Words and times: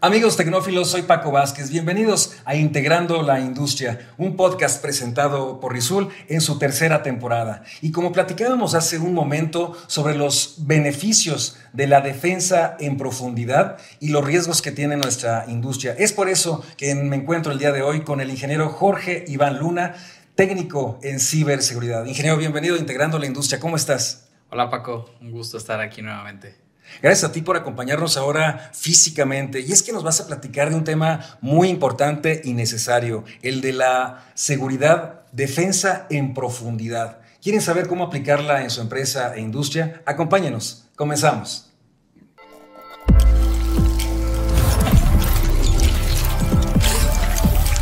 Amigos 0.00 0.36
tecnófilos, 0.36 0.90
soy 0.90 1.02
Paco 1.02 1.32
Vázquez. 1.32 1.70
Bienvenidos 1.70 2.36
a 2.44 2.54
Integrando 2.54 3.20
la 3.24 3.40
Industria, 3.40 4.12
un 4.16 4.36
podcast 4.36 4.80
presentado 4.80 5.58
por 5.58 5.72
Rizul 5.72 6.10
en 6.28 6.40
su 6.40 6.56
tercera 6.56 7.02
temporada. 7.02 7.64
Y 7.82 7.90
como 7.90 8.12
platicábamos 8.12 8.76
hace 8.76 8.98
un 8.98 9.12
momento 9.12 9.76
sobre 9.88 10.16
los 10.16 10.54
beneficios 10.58 11.58
de 11.72 11.88
la 11.88 12.00
defensa 12.00 12.76
en 12.78 12.96
profundidad 12.96 13.78
y 13.98 14.10
los 14.10 14.24
riesgos 14.24 14.62
que 14.62 14.70
tiene 14.70 14.96
nuestra 14.96 15.46
industria, 15.48 15.96
es 15.98 16.12
por 16.12 16.28
eso 16.28 16.64
que 16.76 16.94
me 16.94 17.16
encuentro 17.16 17.50
el 17.50 17.58
día 17.58 17.72
de 17.72 17.82
hoy 17.82 18.02
con 18.02 18.20
el 18.20 18.30
ingeniero 18.30 18.68
Jorge 18.68 19.24
Iván 19.26 19.58
Luna, 19.58 19.96
técnico 20.36 21.00
en 21.02 21.18
ciberseguridad. 21.18 22.04
Ingeniero, 22.04 22.36
bienvenido 22.36 22.76
a 22.76 22.78
Integrando 22.78 23.18
la 23.18 23.26
Industria. 23.26 23.58
¿Cómo 23.58 23.74
estás? 23.74 24.28
Hola 24.50 24.70
Paco, 24.70 25.10
un 25.20 25.32
gusto 25.32 25.58
estar 25.58 25.80
aquí 25.80 26.02
nuevamente. 26.02 26.67
Gracias 27.02 27.30
a 27.30 27.32
ti 27.32 27.42
por 27.42 27.56
acompañarnos 27.56 28.16
ahora 28.16 28.70
físicamente. 28.72 29.60
Y 29.60 29.72
es 29.72 29.82
que 29.82 29.92
nos 29.92 30.02
vas 30.02 30.20
a 30.20 30.26
platicar 30.26 30.70
de 30.70 30.76
un 30.76 30.84
tema 30.84 31.38
muy 31.40 31.68
importante 31.68 32.40
y 32.44 32.54
necesario, 32.54 33.24
el 33.42 33.60
de 33.60 33.72
la 33.72 34.26
seguridad, 34.34 35.22
defensa 35.32 36.06
en 36.10 36.34
profundidad. 36.34 37.20
¿Quieren 37.42 37.60
saber 37.60 37.86
cómo 37.86 38.04
aplicarla 38.04 38.62
en 38.62 38.70
su 38.70 38.80
empresa 38.80 39.34
e 39.34 39.40
industria? 39.40 40.02
Acompáñenos. 40.06 40.88
Comenzamos. 40.96 41.70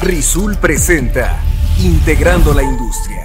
Rizul 0.02 0.56
presenta 0.58 1.42
Integrando 1.78 2.54
la 2.54 2.62
Industria. 2.62 3.15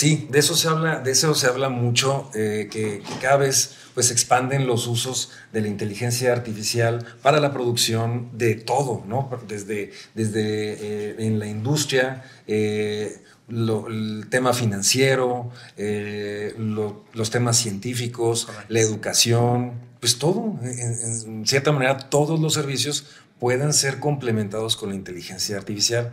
Sí, 0.00 0.26
de 0.30 0.38
eso 0.38 0.56
se 0.56 0.66
habla, 0.66 1.00
de 1.00 1.10
eso 1.10 1.34
se 1.34 1.46
habla 1.46 1.68
mucho, 1.68 2.30
eh, 2.34 2.70
que, 2.72 3.02
cada 3.20 3.36
vez 3.36 3.74
pues 3.92 4.10
expanden 4.10 4.66
los 4.66 4.86
usos 4.86 5.30
de 5.52 5.60
la 5.60 5.68
inteligencia 5.68 6.32
artificial 6.32 7.04
para 7.20 7.38
la 7.38 7.52
producción 7.52 8.30
de 8.32 8.54
todo, 8.54 9.04
¿no? 9.06 9.28
Desde, 9.46 9.92
desde 10.14 10.40
eh, 10.40 11.16
en 11.18 11.38
la 11.38 11.48
industria, 11.48 12.24
eh, 12.46 13.22
el 13.50 14.28
tema 14.30 14.54
financiero, 14.54 15.50
los 15.76 17.30
temas 17.30 17.58
científicos, 17.58 18.48
la 18.68 18.80
educación, 18.80 19.74
pues 20.00 20.16
todo, 20.16 20.58
en, 20.62 21.46
cierta 21.46 21.72
manera 21.72 21.98
todos 21.98 22.40
los 22.40 22.54
servicios 22.54 23.04
puedan 23.38 23.74
ser 23.74 23.98
complementados 23.98 24.76
con 24.76 24.88
la 24.88 24.94
inteligencia 24.94 25.58
artificial. 25.58 26.10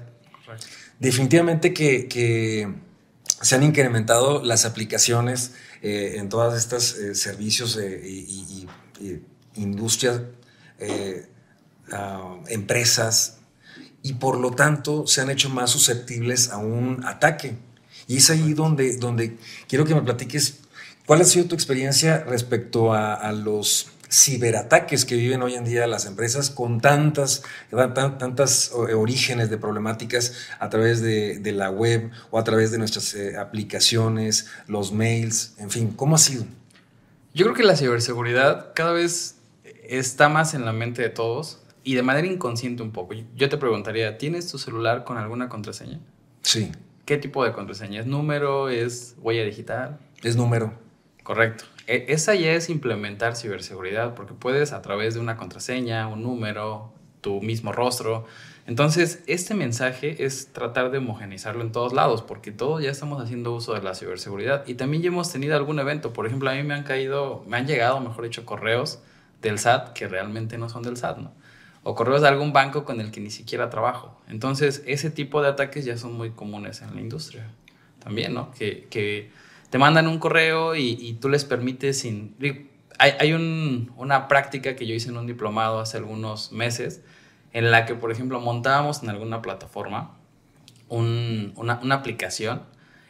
Definitivamente 0.99 1.73
que 1.73 2.86
se 3.41 3.55
han 3.55 3.63
incrementado 3.63 4.43
las 4.43 4.65
aplicaciones 4.65 5.51
eh, 5.81 6.15
en 6.17 6.29
todas 6.29 6.57
estas 6.57 6.95
eh, 6.95 7.15
servicios 7.15 7.77
eh, 7.77 8.01
y, 8.03 8.67
industrias, 9.55 10.21
ah, 11.91 12.35
empresas, 12.47 13.37
y 14.03 14.13
por 14.13 14.39
lo 14.39 14.51
tanto 14.51 15.05
se 15.07 15.21
han 15.21 15.29
hecho 15.29 15.49
más 15.49 15.71
susceptibles 15.71 16.49
a 16.49 16.57
un 16.57 17.03
ataque. 17.05 17.57
Y 18.07 18.17
es 18.17 18.29
ahí 18.29 18.53
donde, 18.53 18.97
donde 18.97 19.37
quiero 19.67 19.85
que 19.85 19.95
me 19.95 20.01
platiques 20.01 20.59
cuál 21.05 21.21
ha 21.21 21.25
sido 21.25 21.45
tu 21.45 21.55
experiencia 21.55 22.23
respecto 22.23 22.93
a 22.93 23.31
los 23.31 23.87
ciberataques 24.09 25.05
que 25.05 25.15
viven 25.15 25.41
hoy 25.41 25.55
en 25.55 25.65
día 25.65 25.87
las 25.87 26.05
empresas 26.05 26.49
con 26.49 26.79
tantas, 26.79 27.43
tantas 27.91 28.71
orígenes 28.73 29.49
de 29.49 29.57
problemáticas 29.57 30.33
a 30.59 30.69
través 30.69 31.01
de, 31.01 31.41
la 31.51 31.69
web 31.69 32.11
o 32.29 32.39
a 32.39 32.43
través 32.43 32.71
de 32.71 32.77
nuestras 32.77 33.13
eh, 33.15 33.37
aplicaciones, 33.37 34.47
los 34.67 34.91
mails, 34.91 35.55
en 35.57 35.69
fin, 35.69 35.93
¿cómo 35.95 36.15
ha 36.15 36.19
sido? 36.19 36.45
Yo 37.33 37.45
creo 37.45 37.55
que 37.55 37.63
la 37.63 37.75
ciberseguridad 37.75 38.73
cada 38.73 38.91
vez 38.91 39.35
está 39.87 40.29
más 40.29 40.53
en 40.53 40.65
la 40.65 40.73
mente 40.73 41.01
de 41.01 41.09
todos 41.09 41.59
y 41.83 41.95
de 41.95 42.03
manera 42.03 42.27
inconsciente 42.27 42.83
un 42.83 42.91
poco. 42.91 43.13
Yo 43.35 43.49
te 43.49 43.57
preguntaría, 43.57 44.17
¿tienes 44.17 44.47
tu 44.51 44.57
celular 44.57 45.03
con 45.03 45.17
alguna 45.17 45.47
contraseña? 45.49 45.99
Sí. 46.41 46.71
¿Qué 47.05 47.17
tipo 47.17 47.45
de 47.45 47.53
contraseña? 47.53 48.01
¿Es 48.01 48.05
número? 48.05 48.69
¿Es 48.69 49.15
huella 49.21 49.43
digital? 49.43 49.97
Es 50.21 50.35
número. 50.35 50.73
Correcto. 51.27 51.65
E, 51.87 52.05
esa 52.07 52.35
ya 52.35 52.53
es 52.53 52.69
implementar 52.69 53.35
ciberseguridad, 53.35 54.15
porque 54.15 54.33
puedes 54.33 54.71
a 54.71 54.81
través 54.81 55.13
de 55.13 55.19
una 55.19 55.35
contraseña, 55.35 56.07
un 56.07 56.23
número, 56.23 56.93
tu 57.19 57.41
mismo 57.41 57.73
rostro. 57.73 58.25
Entonces, 58.65 59.25
este 59.27 59.53
mensaje 59.53 60.23
es 60.23 60.53
tratar 60.53 60.89
de 60.89 60.99
homogenizarlo 60.99 61.63
en 61.63 61.73
todos 61.73 61.91
lados, 61.91 62.21
porque 62.21 62.53
todos 62.53 62.81
ya 62.81 62.89
estamos 62.89 63.21
haciendo 63.21 63.53
uso 63.53 63.73
de 63.73 63.81
la 63.81 63.93
ciberseguridad. 63.93 64.65
Y 64.67 64.75
también 64.75 65.03
ya 65.03 65.09
hemos 65.09 65.29
tenido 65.29 65.57
algún 65.57 65.79
evento. 65.79 66.13
Por 66.13 66.27
ejemplo, 66.27 66.49
a 66.49 66.53
mí 66.53 66.63
me 66.63 66.73
han 66.73 66.83
caído, 66.83 67.43
me 67.45 67.57
han 67.57 67.67
llegado, 67.67 67.99
mejor 67.99 68.23
dicho, 68.23 68.45
correos 68.45 68.99
del 69.41 69.59
SAT 69.59 69.91
que 69.91 70.07
realmente 70.07 70.57
no 70.57 70.69
son 70.69 70.81
del 70.81 70.95
SAT, 70.95 71.17
¿no? 71.17 71.33
O 71.83 71.93
correos 71.93 72.21
de 72.21 72.29
algún 72.29 72.53
banco 72.53 72.85
con 72.85 73.01
el 73.01 73.11
que 73.11 73.19
ni 73.19 73.31
siquiera 73.31 73.69
trabajo. 73.69 74.17
Entonces, 74.29 74.81
ese 74.85 75.09
tipo 75.09 75.41
de 75.41 75.49
ataques 75.49 75.83
ya 75.83 75.97
son 75.97 76.13
muy 76.13 76.29
comunes 76.29 76.81
en 76.81 76.95
la 76.95 77.01
industria. 77.01 77.49
También, 77.99 78.33
¿no? 78.33 78.51
Que, 78.51 78.87
que 78.89 79.29
te 79.69 79.77
mandan 79.77 80.07
un 80.07 80.19
correo 80.19 80.75
y, 80.75 81.17
tú 81.19 81.29
les 81.29 81.45
permites 81.45 81.99
sin... 81.99 82.35
Hay, 82.99 83.13
hay 83.19 83.33
una 83.33 84.27
práctica 84.27 84.75
que 84.75 84.87
yo 84.87 84.95
hice 84.95 85.09
en 85.09 85.17
un 85.17 85.27
diplomado 85.27 85.79
hace 85.79 85.97
algunos 85.97 86.51
meses 86.51 87.01
en 87.53 87.71
la 87.71 87.85
que, 87.85 87.95
por 87.95 88.11
ejemplo, 88.11 88.39
montábamos 88.39 89.03
en 89.03 89.09
alguna 89.09 89.41
plataforma 89.41 90.17
una, 90.89 91.79
una, 91.81 91.95
aplicación 91.95 92.63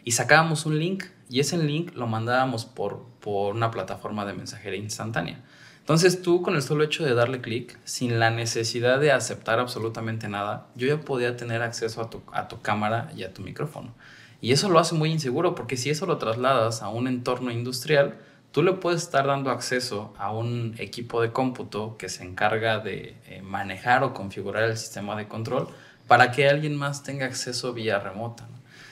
y 0.03 0.11
sacábamos 0.11 0.65
un 0.65 0.79
link 0.79 1.05
y 1.29 1.39
ese 1.39 1.57
link 1.57 1.93
lo 1.95 2.07
mandábamos 2.07 2.65
por, 2.65 3.05
por 3.19 3.55
una 3.55 3.71
plataforma 3.71 4.25
de 4.25 4.33
mensajería 4.33 4.79
instantánea. 4.79 5.43
Entonces 5.79 6.21
tú 6.21 6.41
con 6.41 6.55
el 6.55 6.61
solo 6.61 6.83
hecho 6.83 7.05
de 7.05 7.13
darle 7.13 7.39
clic, 7.39 7.77
sin 7.85 8.19
la 8.19 8.29
necesidad 8.29 8.99
de 8.99 9.11
aceptar 9.11 9.59
absolutamente 9.59 10.27
nada, 10.27 10.67
yo 10.75 10.87
ya 10.87 10.99
podía 10.99 11.37
tener 11.37 11.61
acceso 11.61 12.01
a 12.01 12.09
tu, 12.09 12.21
a 12.33 12.47
tu 12.47 12.61
cámara 12.61 13.11
y 13.15 13.23
a 13.23 13.33
tu 13.33 13.41
micrófono. 13.41 13.93
Y 14.41 14.51
eso 14.51 14.69
lo 14.69 14.79
hace 14.79 14.95
muy 14.95 15.11
inseguro 15.11 15.55
porque 15.55 15.77
si 15.77 15.89
eso 15.89 16.05
lo 16.05 16.17
trasladas 16.17 16.81
a 16.81 16.89
un 16.89 17.07
entorno 17.07 17.51
industrial, 17.51 18.17
tú 18.51 18.63
le 18.63 18.73
puedes 18.73 19.03
estar 19.03 19.27
dando 19.27 19.49
acceso 19.49 20.13
a 20.17 20.31
un 20.31 20.75
equipo 20.77 21.21
de 21.21 21.31
cómputo 21.31 21.97
que 21.97 22.09
se 22.09 22.23
encarga 22.23 22.79
de 22.79 23.15
eh, 23.27 23.41
manejar 23.41 24.03
o 24.03 24.13
configurar 24.13 24.63
el 24.63 24.77
sistema 24.77 25.15
de 25.15 25.27
control 25.27 25.67
para 26.07 26.31
que 26.31 26.47
alguien 26.47 26.75
más 26.75 27.03
tenga 27.03 27.25
acceso 27.25 27.73
vía 27.73 27.99
remota. 27.99 28.47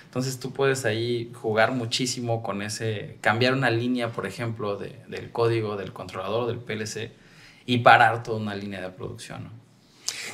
Entonces 0.06 0.40
tú 0.40 0.54
puedes 0.54 0.86
ahí 0.86 1.32
jugar 1.34 1.74
muchísimo 1.74 2.42
con 2.42 2.62
ese, 2.62 3.18
cambiar 3.22 3.54
una 3.54 3.70
línea, 3.70 4.14
por 4.14 4.26
ejemplo, 4.26 4.78
del 4.78 5.32
código 5.32 5.76
del 5.76 5.92
controlador 5.92 6.48
del 6.48 6.60
PLC 6.60 7.12
y 7.66 7.80
parar 7.80 8.24
toda 8.24 8.38
una 8.38 8.56
línea 8.56 8.82
de 8.82 8.90
producción. 8.90 9.50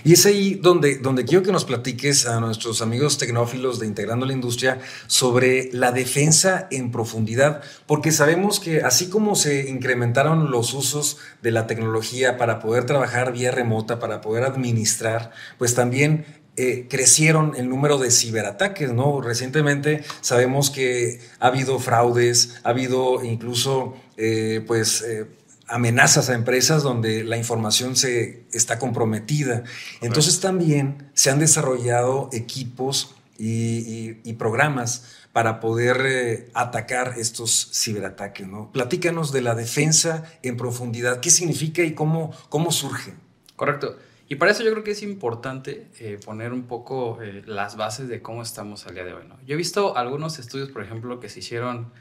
Y 0.03 0.13
es 0.13 0.25
ahí 0.25 0.55
donde, 0.55 0.97
donde 0.97 1.25
quiero 1.25 1.43
que 1.43 1.51
nos 1.51 1.65
platiques 1.65 2.25
a 2.25 2.39
nuestros 2.39 2.81
amigos 2.81 3.17
tecnófilos 3.17 3.79
de 3.79 3.87
Integrando 3.87 4.25
la 4.25 4.33
Industria 4.33 4.79
sobre 5.07 5.69
la 5.73 5.91
defensa 5.91 6.67
en 6.71 6.91
profundidad, 6.91 7.61
porque 7.85 8.11
sabemos 8.11 8.59
que 8.59 8.81
así 8.81 9.09
como 9.09 9.35
se 9.35 9.69
incrementaron 9.69 10.51
los 10.51 10.73
usos 10.73 11.17
de 11.41 11.51
la 11.51 11.67
tecnología 11.67 12.37
para 12.37 12.59
poder 12.59 12.85
trabajar 12.85 13.31
vía 13.33 13.51
remota, 13.51 13.99
para 13.99 14.21
poder 14.21 14.43
administrar, 14.43 15.31
pues 15.57 15.75
también 15.75 16.25
eh, 16.57 16.87
crecieron 16.89 17.53
el 17.55 17.69
número 17.69 17.97
de 17.97 18.11
ciberataques, 18.11 18.91
¿no? 18.91 19.21
Recientemente 19.21 20.03
sabemos 20.19 20.69
que 20.69 21.21
ha 21.39 21.47
habido 21.47 21.79
fraudes, 21.79 22.59
ha 22.63 22.69
habido 22.69 23.23
incluso, 23.23 23.95
eh, 24.17 24.61
pues, 24.67 25.01
eh, 25.01 25.27
amenazas 25.71 26.29
a 26.29 26.35
empresas 26.35 26.83
donde 26.83 27.23
la 27.23 27.37
información 27.37 27.95
se 27.95 28.45
está 28.53 28.77
comprometida. 28.77 29.63
Entonces 30.01 30.39
también 30.39 31.09
se 31.13 31.31
han 31.31 31.39
desarrollado 31.39 32.29
equipos 32.33 33.15
y, 33.37 34.33
programas 34.33 35.17
para 35.33 35.59
poder 35.59 36.01
eh, 36.05 36.49
atacar 36.53 37.15
estos 37.17 37.71
ciberataques. 37.73 38.47
¿no? 38.47 38.71
Platícanos 38.71 39.31
de 39.31 39.41
la 39.41 39.55
defensa 39.55 40.23
en 40.43 40.57
profundidad. 40.57 41.19
¿Qué 41.21 41.29
significa 41.29 41.83
y 41.83 41.93
cómo, 41.93 42.31
cómo 42.49 42.71
surge? 42.71 43.13
Correcto. 43.55 43.97
Y 44.27 44.35
para 44.35 44.51
eso 44.51 44.63
yo 44.63 44.71
creo 44.71 44.83
que 44.83 44.91
es 44.91 45.03
importante 45.03 45.87
eh, 45.99 46.19
poner 46.23 46.53
un 46.53 46.63
poco 46.63 47.21
eh, 47.21 47.43
las 47.45 47.75
bases 47.75 48.07
de 48.07 48.21
cómo 48.21 48.41
estamos 48.41 48.87
al 48.87 48.93
día 48.93 49.03
de 49.03 49.13
hoy. 49.13 49.23
¿no? 49.27 49.37
Yo 49.45 49.55
he 49.55 49.57
visto 49.57 49.97
algunos 49.97 50.39
estudios, 50.39 50.69
por 50.69 50.83
ejemplo, 50.83 51.19
que 51.19 51.29
se 51.29 51.39
hicieron 51.39 51.91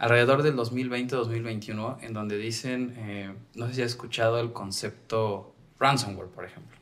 alrededor 0.00 0.42
del 0.42 0.56
2020-2021, 0.56 1.98
en 2.00 2.14
donde 2.14 2.38
dicen, 2.38 2.94
eh, 2.96 3.34
no 3.54 3.68
sé 3.68 3.74
si 3.74 3.82
has 3.82 3.90
escuchado 3.90 4.40
el 4.40 4.50
concepto 4.50 5.54
ransomware, 5.78 6.30
por 6.30 6.46
ejemplo. 6.46 6.74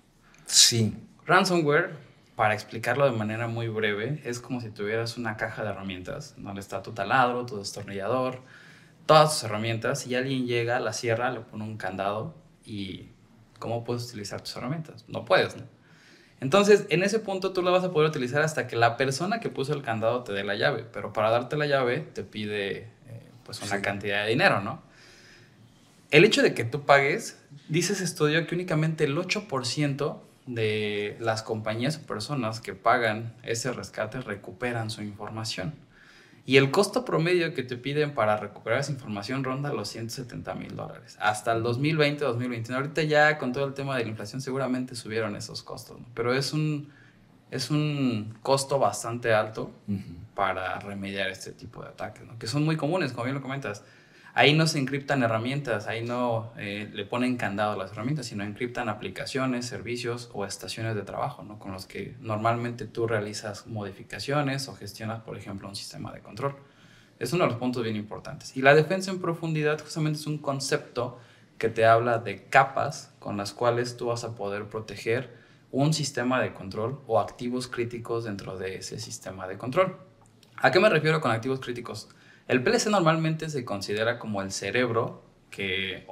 Sí. 0.46 0.96
Ransomware, 1.26 1.96
para 2.36 2.54
explicarlo 2.54 3.10
de 3.10 3.16
manera 3.16 3.48
muy 3.48 3.66
breve, 3.66 4.22
es 4.24 4.38
como 4.38 4.60
si 4.60 4.70
tuvieras 4.70 5.18
una 5.18 5.36
caja 5.36 5.64
de 5.64 5.70
herramientas, 5.70 6.36
donde 6.38 6.60
está 6.60 6.80
tu 6.80 6.92
taladro, 6.92 7.44
tu 7.44 7.58
destornillador, 7.58 8.40
todas 9.04 9.32
tus 9.32 9.42
herramientas, 9.42 10.06
y 10.06 10.14
alguien 10.14 10.46
llega, 10.46 10.78
la 10.78 10.92
cierra, 10.92 11.32
le 11.32 11.40
pone 11.40 11.64
un 11.64 11.76
candado 11.76 12.36
y 12.64 13.08
¿cómo 13.58 13.82
puedes 13.82 14.06
utilizar 14.06 14.42
tus 14.42 14.54
herramientas? 14.54 15.04
No 15.08 15.24
puedes, 15.24 15.56
¿no? 15.56 15.64
Entonces, 16.40 16.86
en 16.88 17.02
ese 17.02 17.18
punto 17.18 17.52
tú 17.52 17.62
la 17.62 17.72
vas 17.72 17.82
a 17.82 17.90
poder 17.90 18.10
utilizar 18.10 18.42
hasta 18.42 18.68
que 18.68 18.76
la 18.76 18.96
persona 18.96 19.40
que 19.40 19.48
puso 19.48 19.74
el 19.74 19.82
candado 19.82 20.22
te 20.22 20.32
dé 20.32 20.44
la 20.44 20.54
llave, 20.54 20.86
pero 20.92 21.12
para 21.12 21.30
darte 21.30 21.56
la 21.56 21.66
llave 21.66 21.98
te 21.98 22.22
pide 22.22 22.96
pues 23.48 23.62
una 23.62 23.80
cantidad 23.80 24.24
de 24.24 24.28
dinero, 24.28 24.60
¿no? 24.60 24.82
El 26.10 26.26
hecho 26.26 26.42
de 26.42 26.52
que 26.52 26.64
tú 26.64 26.82
pagues, 26.84 27.38
dice 27.70 27.94
ese 27.94 28.04
estudio 28.04 28.46
que 28.46 28.54
únicamente 28.54 29.04
el 29.04 29.16
8% 29.16 30.18
de 30.44 31.16
las 31.18 31.42
compañías 31.42 31.96
o 31.96 32.06
personas 32.06 32.60
que 32.60 32.74
pagan 32.74 33.32
ese 33.42 33.72
rescate 33.72 34.20
recuperan 34.20 34.90
su 34.90 35.02
información. 35.02 35.72
Y 36.44 36.58
el 36.58 36.70
costo 36.70 37.06
promedio 37.06 37.54
que 37.54 37.62
te 37.62 37.78
piden 37.78 38.12
para 38.12 38.36
recuperar 38.36 38.80
esa 38.80 38.92
información 38.92 39.44
ronda 39.44 39.72
los 39.72 39.88
170 39.88 40.54
mil 40.54 40.76
dólares. 40.76 41.16
Hasta 41.18 41.52
el 41.52 41.62
2020, 41.62 42.22
2021. 42.26 42.76
Ahorita 42.76 43.02
ya 43.04 43.38
con 43.38 43.54
todo 43.54 43.64
el 43.64 43.72
tema 43.72 43.96
de 43.96 44.02
la 44.02 44.10
inflación 44.10 44.42
seguramente 44.42 44.94
subieron 44.94 45.36
esos 45.36 45.62
costos, 45.62 45.96
pero 46.12 46.34
es 46.34 46.52
un, 46.52 46.90
es 47.50 47.70
un 47.70 48.34
costo 48.42 48.78
bastante 48.78 49.32
alto 49.32 49.70
para 50.34 50.78
remediar 50.80 51.30
este 51.30 51.52
tipo 51.52 51.82
de 51.82 51.88
ataques, 51.88 52.22
que 52.38 52.46
son 52.46 52.64
muy 52.64 52.76
comunes, 52.76 53.12
como 53.12 53.24
bien 53.24 53.34
lo 53.34 53.42
comentas. 53.42 53.82
Ahí 54.34 54.54
no 54.54 54.68
se 54.68 54.78
encriptan 54.78 55.22
herramientas, 55.22 55.88
ahí 55.88 56.04
no 56.04 56.52
eh, 56.58 56.88
le 56.92 57.04
ponen 57.04 57.36
candado 57.36 57.72
a 57.72 57.76
las 57.76 57.90
herramientas, 57.90 58.26
sino 58.26 58.44
encriptan 58.44 58.88
aplicaciones, 58.88 59.66
servicios 59.66 60.30
o 60.32 60.44
estaciones 60.44 60.94
de 60.94 61.02
trabajo, 61.02 61.42
¿no? 61.42 61.58
con 61.58 61.72
los 61.72 61.86
que 61.86 62.14
normalmente 62.20 62.86
tú 62.86 63.08
realizas 63.08 63.66
modificaciones 63.66 64.68
o 64.68 64.76
gestionas, 64.76 65.22
por 65.22 65.36
ejemplo, 65.36 65.68
un 65.68 65.74
sistema 65.74 66.12
de 66.12 66.20
control. 66.20 66.54
Es 67.18 67.32
uno 67.32 67.44
de 67.44 67.50
los 67.50 67.58
puntos 67.58 67.82
bien 67.82 67.96
importantes. 67.96 68.56
Y 68.56 68.62
la 68.62 68.74
defensa 68.74 69.10
en 69.10 69.20
profundidad 69.20 69.80
justamente 69.80 70.20
es 70.20 70.26
un 70.28 70.38
concepto 70.38 71.18
que 71.56 71.68
te 71.68 71.84
habla 71.84 72.18
de 72.18 72.44
capas 72.44 73.12
con 73.18 73.36
las 73.36 73.52
cuales 73.52 73.96
tú 73.96 74.06
vas 74.06 74.22
a 74.22 74.36
poder 74.36 74.66
proteger 74.66 75.37
un 75.70 75.92
sistema 75.92 76.40
de 76.40 76.52
control 76.52 77.00
o 77.06 77.20
activos 77.20 77.68
críticos 77.68 78.24
dentro 78.24 78.56
de 78.56 78.76
ese 78.76 78.98
sistema 78.98 79.46
de 79.46 79.58
control. 79.58 79.96
¿A 80.56 80.70
qué 80.70 80.80
me 80.80 80.88
refiero 80.88 81.20
con 81.20 81.30
activos 81.30 81.60
críticos? 81.60 82.08
El 82.46 82.62
PLC 82.62 82.86
normalmente 82.88 83.50
se 83.50 83.64
considera 83.64 84.18
como 84.18 84.42
el 84.42 84.50
cerebro 84.50 85.22
que 85.50 85.96
eh, 85.96 86.06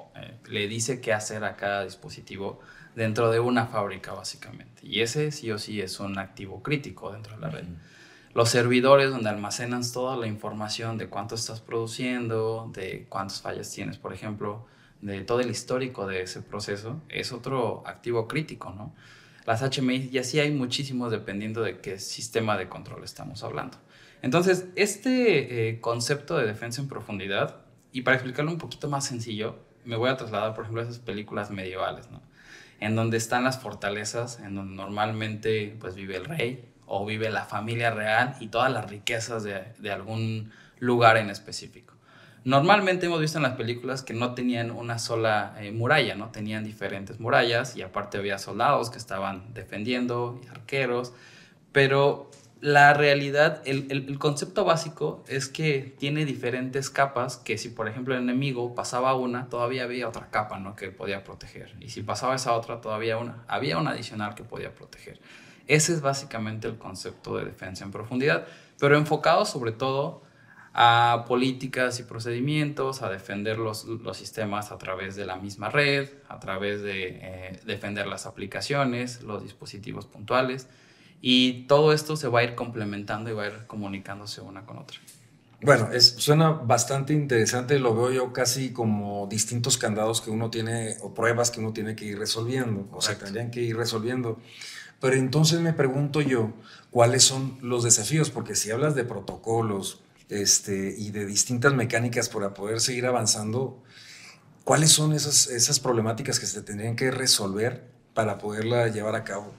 le 0.49 0.69
dice 0.69 1.01
qué 1.01 1.13
hacer 1.13 1.45
a 1.45 1.57
cada 1.57 1.85
dispositivo 1.85 2.61
dentro 2.95 3.31
de 3.31 3.41
una 3.41 3.67
fábrica 3.67 4.13
básicamente. 4.13 4.87
Y 4.87 5.01
ese 5.01 5.31
sí 5.31 5.51
o 5.51 5.59
sí 5.59 5.81
es 5.81 6.01
un 6.01 6.19
activo 6.19 6.63
crítico 6.63 7.13
dentro 7.13 7.35
de 7.35 7.41
la 7.41 7.49
red. 7.49 7.65
Los 8.35 8.51
servidores 8.51 9.11
donde 9.11 9.31
almacenan 9.31 9.81
toda 9.91 10.17
la 10.17 10.27
información 10.27 10.99
de 10.99 11.09
cuánto 11.09 11.35
estás 11.35 11.61
produciendo, 11.61 12.71
de 12.75 13.07
cuántas 13.09 13.41
fallas 13.41 13.71
tienes, 13.73 13.97
por 13.97 14.13
ejemplo, 14.13 14.67
de 15.01 15.23
todo 15.23 15.41
el 15.41 15.51
histórico 15.51 16.07
de 16.07 16.23
ese 16.23 16.43
proceso, 16.43 17.01
es 17.09 17.33
otro 17.33 17.83
activo 17.87 18.29
crítico, 18.29 18.71
¿no? 18.71 18.93
Las 19.47 19.63
HMI 19.63 20.11
y 20.13 20.19
así 20.19 20.41
hay 20.41 20.51
muchísimos 20.51 21.11
dependiendo 21.11 21.63
de 21.63 21.79
qué 21.79 21.99
sistema 21.99 22.59
de 22.59 22.69
control 22.69 23.05
estamos 23.05 23.45
hablando. 23.45 23.79
Entonces, 24.23 24.67
este 24.75 25.69
eh, 25.69 25.81
concepto 25.81 26.37
de 26.37 26.47
defensa 26.47 26.83
en 26.83 26.89
profundidad, 26.89 27.61
y 27.93 28.03
para 28.03 28.17
explicarlo 28.17 28.51
un 28.51 28.59
poquito 28.59 28.89
más 28.89 29.07
sencillo, 29.07 29.57
me 29.85 29.97
voy 29.97 30.11
a 30.11 30.17
trasladar, 30.17 30.55
por 30.55 30.65
ejemplo, 30.65 30.83
a 30.83 30.85
esas 30.85 30.99
películas 30.99 31.51
medievales, 31.51 32.11
¿no? 32.11 32.21
En 32.81 32.97
donde 32.97 33.17
están 33.17 33.45
las 33.45 33.59
fortalezas, 33.59 34.41
en 34.41 34.55
donde 34.57 34.75
normalmente 34.75 35.77
pues, 35.81 35.95
vive 35.95 36.17
el 36.17 36.25
rey 36.25 36.69
o 36.87 37.07
vive 37.07 37.31
la 37.31 37.45
familia 37.45 37.91
real 37.91 38.37
y 38.41 38.49
todas 38.49 38.71
las 38.71 38.91
riquezas 38.91 39.45
de, 39.45 39.63
de 39.79 39.91
algún 39.93 40.53
lugar 40.79 41.17
en 41.17 41.31
específico. 41.31 41.96
Normalmente 42.47 43.07
hemos 43.07 43.21
visto 43.21 43.39
en 43.39 43.43
las 43.43 43.57
películas 43.57 44.05
que 44.05 44.15
no 44.15 44.35
tenían 44.35 44.71
una 44.71 45.01
sola 45.01 45.57
eh, 45.59 45.73
muralla, 45.73 46.15
¿no? 46.15 46.29
Tenían 46.31 46.63
diferentes 46.63 47.19
murallas 47.19 47.77
y 47.77 47.83
aparte 47.83 48.19
había 48.19 48.39
soldados 48.39 48.89
que 48.89 48.99
estaban 48.99 49.53
defendiendo, 49.53 50.41
y 50.45 50.47
arqueros, 50.47 51.13
pero 51.73 52.31
la 52.61 52.95
realidad, 52.95 53.63
el, 53.65 54.17
concepto 54.21 54.65
básico 54.65 55.25
es 55.27 55.49
que 55.49 55.97
tiene 55.99 56.25
diferentes 56.25 56.89
capas 56.89 57.37
que 57.37 57.59
si 57.59 57.69
por 57.69 57.89
ejemplo 57.89 58.15
el 58.15 58.23
enemigo 58.23 58.77
pasaba 58.77 59.17
una, 59.17 59.49
todavía 59.49 59.83
había 59.83 60.09
otra 60.09 60.31
capa 60.31 60.61
¿no? 60.61 60.77
que 60.77 60.93
podía 60.93 61.25
proteger. 61.25 61.75
Y 61.81 61.89
si 61.89 62.05
pasaba 62.05 62.37
esa 62.37 62.53
otra, 62.53 62.81
todavía 62.81 63.19
una, 63.19 63.43
había 63.49 63.77
una 63.77 63.91
adicional 63.91 64.37
que 64.37 64.45
podía 64.45 64.73
proteger. 64.73 65.19
Ese 65.67 65.95
es 65.95 66.01
básicamente 66.01 66.69
el 66.69 66.79
concepto 66.79 67.37
de 67.39 67.45
defensa 67.45 67.85
en 67.85 67.91
profundidad, 67.91 68.47
pero 68.79 68.97
enfocado 68.97 69.45
sobre 69.47 69.73
todo 69.73 70.23
a 70.79 71.25
políticas 71.27 72.01
y 72.01 72.03
procedimientos, 72.03 73.01
a 73.01 73.09
defender 73.09 73.57
los, 73.57 73.87
sistemas 74.13 74.71
a 74.73 74.77
través 74.77 75.17
de 75.17 75.25
la 75.25 75.37
misma 75.37 75.71
red, 75.71 76.11
a 76.29 76.39
través 76.39 76.83
de 76.83 77.19
eh, 77.23 77.61
defender 77.65 78.07
las 78.07 78.27
aplicaciones, 78.27 79.23
los 79.23 79.43
dispositivos 79.43 80.05
puntuales 80.05 80.69
y 81.23 81.63
todo 81.67 81.95
esto 81.95 82.15
se 82.15 82.29
va 82.29 82.41
a 82.41 82.45
ir 82.45 82.55
complementando 82.55 83.31
y 83.31 83.33
va 83.33 83.45
a 83.45 83.47
ir 83.47 83.67
comunicándose 83.67 84.43
una 84.43 84.67
con 84.67 84.77
otra. 84.77 84.99
Bueno, 85.63 85.89
es, 85.93 86.17
suena 86.19 86.51
bastante 86.51 87.15
interesante, 87.15 87.79
lo 87.79 87.97
veo 87.97 88.13
yo 88.13 88.33
casi 88.35 88.75
como 88.75 89.27
distintos 89.29 89.79
candados 89.79 90.21
que 90.21 90.31
uno 90.31 90.51
tiene 90.51 90.97
o 91.01 91.15
pruebas 91.15 91.51
que 91.51 91.61
uno 91.61 91.73
tiene 91.73 91.97
que 91.97 92.05
ir 92.05 92.19
resolviendo, 92.19 92.87
o 92.93 93.01
sea, 93.01 93.17
tendrían 93.17 93.51
que 93.51 93.63
ir 93.63 93.79
resolviendo. 93.79 94.39
Pero 95.01 95.17
entonces 95.17 95.61
me 95.61 95.73
pregunto 95.73 96.21
yo, 96.21 96.53
¿cuáles 96.91 97.25
son 97.25 97.57
los 97.63 97.83
desafíos? 97.83 98.29
Porque 98.29 98.55
si 98.55 98.71
hablas 98.71 98.95
de 98.95 99.05
protocolos 99.05 100.03
este, 100.29 100.95
y 100.97 101.11
de 101.11 101.27
distintas 101.27 101.75
mecánicas 101.75 102.29
para 102.29 102.55
poder 102.55 102.81
seguir 102.81 103.07
avanzando, 103.07 103.83
¿cuáles 104.65 104.91
son 104.91 105.13
esas, 105.13 105.49
esas 105.49 105.81
problemáticas 105.81 106.41
que 106.41 106.47
se 106.47 106.63
tendrían 106.63 106.97
que 106.97 107.11
resolver 107.11 107.85
para 108.15 108.39
poderla 108.39 108.89
llevar 108.89 109.15
a 109.15 109.25
cabo? 109.25 109.53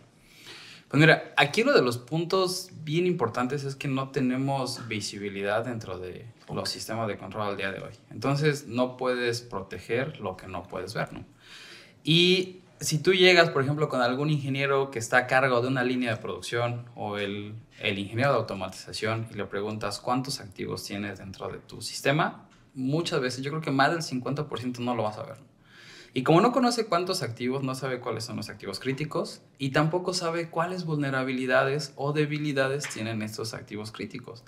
Pues 0.90 1.02
mira, 1.02 1.34
aquí 1.36 1.64
uno 1.64 1.74
de 1.74 1.82
los 1.82 1.98
puntos 1.98 2.70
bien 2.84 3.06
importantes 3.08 3.66
es 3.66 3.76
que 3.76 3.90
no 3.90 4.10
tenemos 4.12 4.88
visibilidad 4.88 5.66
dentro 5.66 6.00
de 6.00 6.26
los 6.54 6.70
sistemas 6.70 7.10
de 7.10 7.18
control 7.18 7.50
al 7.50 7.58
día 7.58 7.74
de 7.74 7.82
hoy. 7.82 7.92
Entonces 8.10 8.68
no 8.68 8.96
puedes 8.96 9.42
proteger 9.42 10.20
lo 10.22 10.38
que 10.38 10.48
no 10.48 10.64
puedes 10.64 10.94
ver, 10.94 11.12
¿no? 11.12 11.26
Y 12.06 12.62
si 12.80 13.00
tú 13.00 13.14
llegas, 13.14 13.50
por 13.50 13.64
ejemplo, 13.64 13.90
con 13.90 14.02
algún 14.02 14.30
ingeniero 14.30 14.92
que 14.92 15.00
está 15.00 15.18
a 15.18 15.28
cargo 15.28 15.62
de 15.62 15.68
una 15.68 15.84
línea 15.84 16.12
de 16.12 16.22
producción 16.22 16.86
o 16.96 17.18
el, 17.18 17.56
el 17.80 18.00
ingeniero 18.00 18.32
de 18.32 18.38
automatización 18.38 19.28
y 19.32 19.36
le 19.36 19.46
preguntas 19.46 20.00
cuántos 20.00 20.40
activos 20.40 20.84
tienes 20.84 21.20
dentro 21.20 21.48
de 21.50 21.58
tu 21.60 21.82
sistema, 21.82 22.48
muchas 22.74 23.20
veces 23.20 23.44
yo 23.44 23.52
creo 23.52 23.62
que 23.62 23.72
más 23.72 23.92
del 23.92 24.02
50% 24.02 24.80
no 24.80 24.96
lo 24.96 25.04
vas 25.04 25.18
a 25.18 25.24
ver. 25.24 25.38
Y 26.14 26.24
como 26.24 26.42
no 26.42 26.52
conoce 26.52 26.86
cuántos 26.86 27.22
activos, 27.22 27.64
no 27.64 27.76
sabe 27.76 28.00
cuáles 28.00 28.24
son 28.24 28.38
los 28.38 28.50
activos 28.50 28.80
críticos 28.80 29.42
y 29.58 29.72
tampoco 29.72 30.14
sabe 30.14 30.50
cuáles 30.50 30.86
vulnerabilidades 30.86 31.94
o 31.96 32.14
debilidades 32.14 32.88
tienen 32.90 33.22
estos 33.22 33.54
activos 33.54 33.92
críticos. 33.92 34.44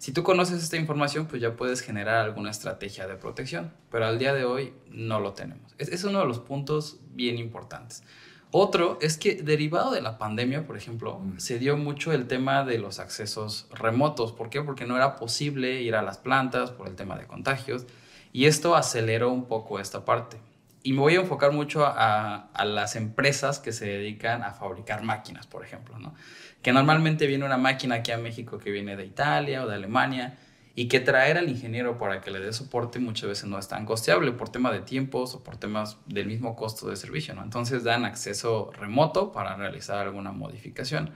Si 0.00 0.12
tú 0.12 0.22
conoces 0.22 0.62
esta 0.62 0.78
información, 0.78 1.26
pues 1.26 1.42
ya 1.42 1.56
puedes 1.56 1.82
generar 1.82 2.24
alguna 2.24 2.50
estrategia 2.50 3.06
de 3.06 3.16
protección, 3.16 3.70
pero 3.90 4.06
al 4.06 4.18
día 4.18 4.32
de 4.32 4.46
hoy 4.46 4.72
no 4.88 5.20
lo 5.20 5.34
tenemos. 5.34 5.74
Es, 5.76 5.88
es 5.90 6.04
uno 6.04 6.20
de 6.20 6.24
los 6.24 6.38
puntos 6.38 7.00
bien 7.12 7.36
importantes. 7.36 8.02
Otro 8.50 8.96
es 9.02 9.18
que 9.18 9.42
derivado 9.42 9.90
de 9.90 10.00
la 10.00 10.16
pandemia, 10.16 10.66
por 10.66 10.78
ejemplo, 10.78 11.18
mm. 11.18 11.38
se 11.38 11.58
dio 11.58 11.76
mucho 11.76 12.12
el 12.12 12.26
tema 12.28 12.64
de 12.64 12.78
los 12.78 12.98
accesos 12.98 13.66
remotos. 13.72 14.32
¿Por 14.32 14.48
qué? 14.48 14.62
Porque 14.62 14.86
no 14.86 14.96
era 14.96 15.16
posible 15.16 15.82
ir 15.82 15.94
a 15.94 16.00
las 16.00 16.16
plantas 16.16 16.70
por 16.70 16.88
el 16.88 16.96
tema 16.96 17.18
de 17.18 17.26
contagios 17.26 17.84
y 18.32 18.46
esto 18.46 18.76
aceleró 18.76 19.30
un 19.30 19.44
poco 19.44 19.80
esta 19.80 20.06
parte 20.06 20.38
y 20.82 20.92
me 20.92 21.00
voy 21.00 21.16
a 21.16 21.20
enfocar 21.20 21.52
mucho 21.52 21.84
a, 21.84 22.48
a, 22.52 22.64
las 22.64 22.96
empresas 22.96 23.58
que 23.58 23.72
se 23.72 23.86
dedican 23.86 24.42
a 24.42 24.52
fabricar 24.52 25.02
máquinas, 25.02 25.46
por 25.46 25.64
ejemplo, 25.64 25.98
¿no? 25.98 26.14
Que 26.62 26.72
normalmente 26.72 27.26
viene 27.26 27.44
una 27.44 27.58
máquina 27.58 27.96
aquí 27.96 28.12
a 28.12 28.18
México 28.18 28.58
que 28.58 28.70
viene 28.70 28.96
de 28.96 29.04
Italia 29.04 29.64
o 29.64 29.68
de 29.68 29.74
Alemania 29.74 30.38
y 30.74 30.88
que 30.88 31.00
traer 31.00 31.36
al 31.36 31.48
ingeniero 31.48 31.98
para 31.98 32.20
que 32.20 32.30
le 32.30 32.40
dé 32.40 32.52
soporte 32.52 32.98
muchas 32.98 33.28
veces 33.28 33.44
no 33.44 33.58
es 33.58 33.68
tan 33.68 33.84
costeable 33.84 34.32
por 34.32 34.48
tema 34.48 34.72
de 34.72 34.80
tiempos 34.80 35.34
o 35.34 35.42
por 35.42 35.56
temas 35.56 35.98
del 36.06 36.26
mismo 36.26 36.56
costo 36.56 36.88
de 36.88 36.96
servicio, 36.96 37.34
¿no? 37.34 37.42
Entonces 37.42 37.84
dan 37.84 38.04
acceso 38.04 38.70
remoto 38.72 39.32
para 39.32 39.56
realizar 39.56 39.98
alguna 39.98 40.32
modificación. 40.32 41.10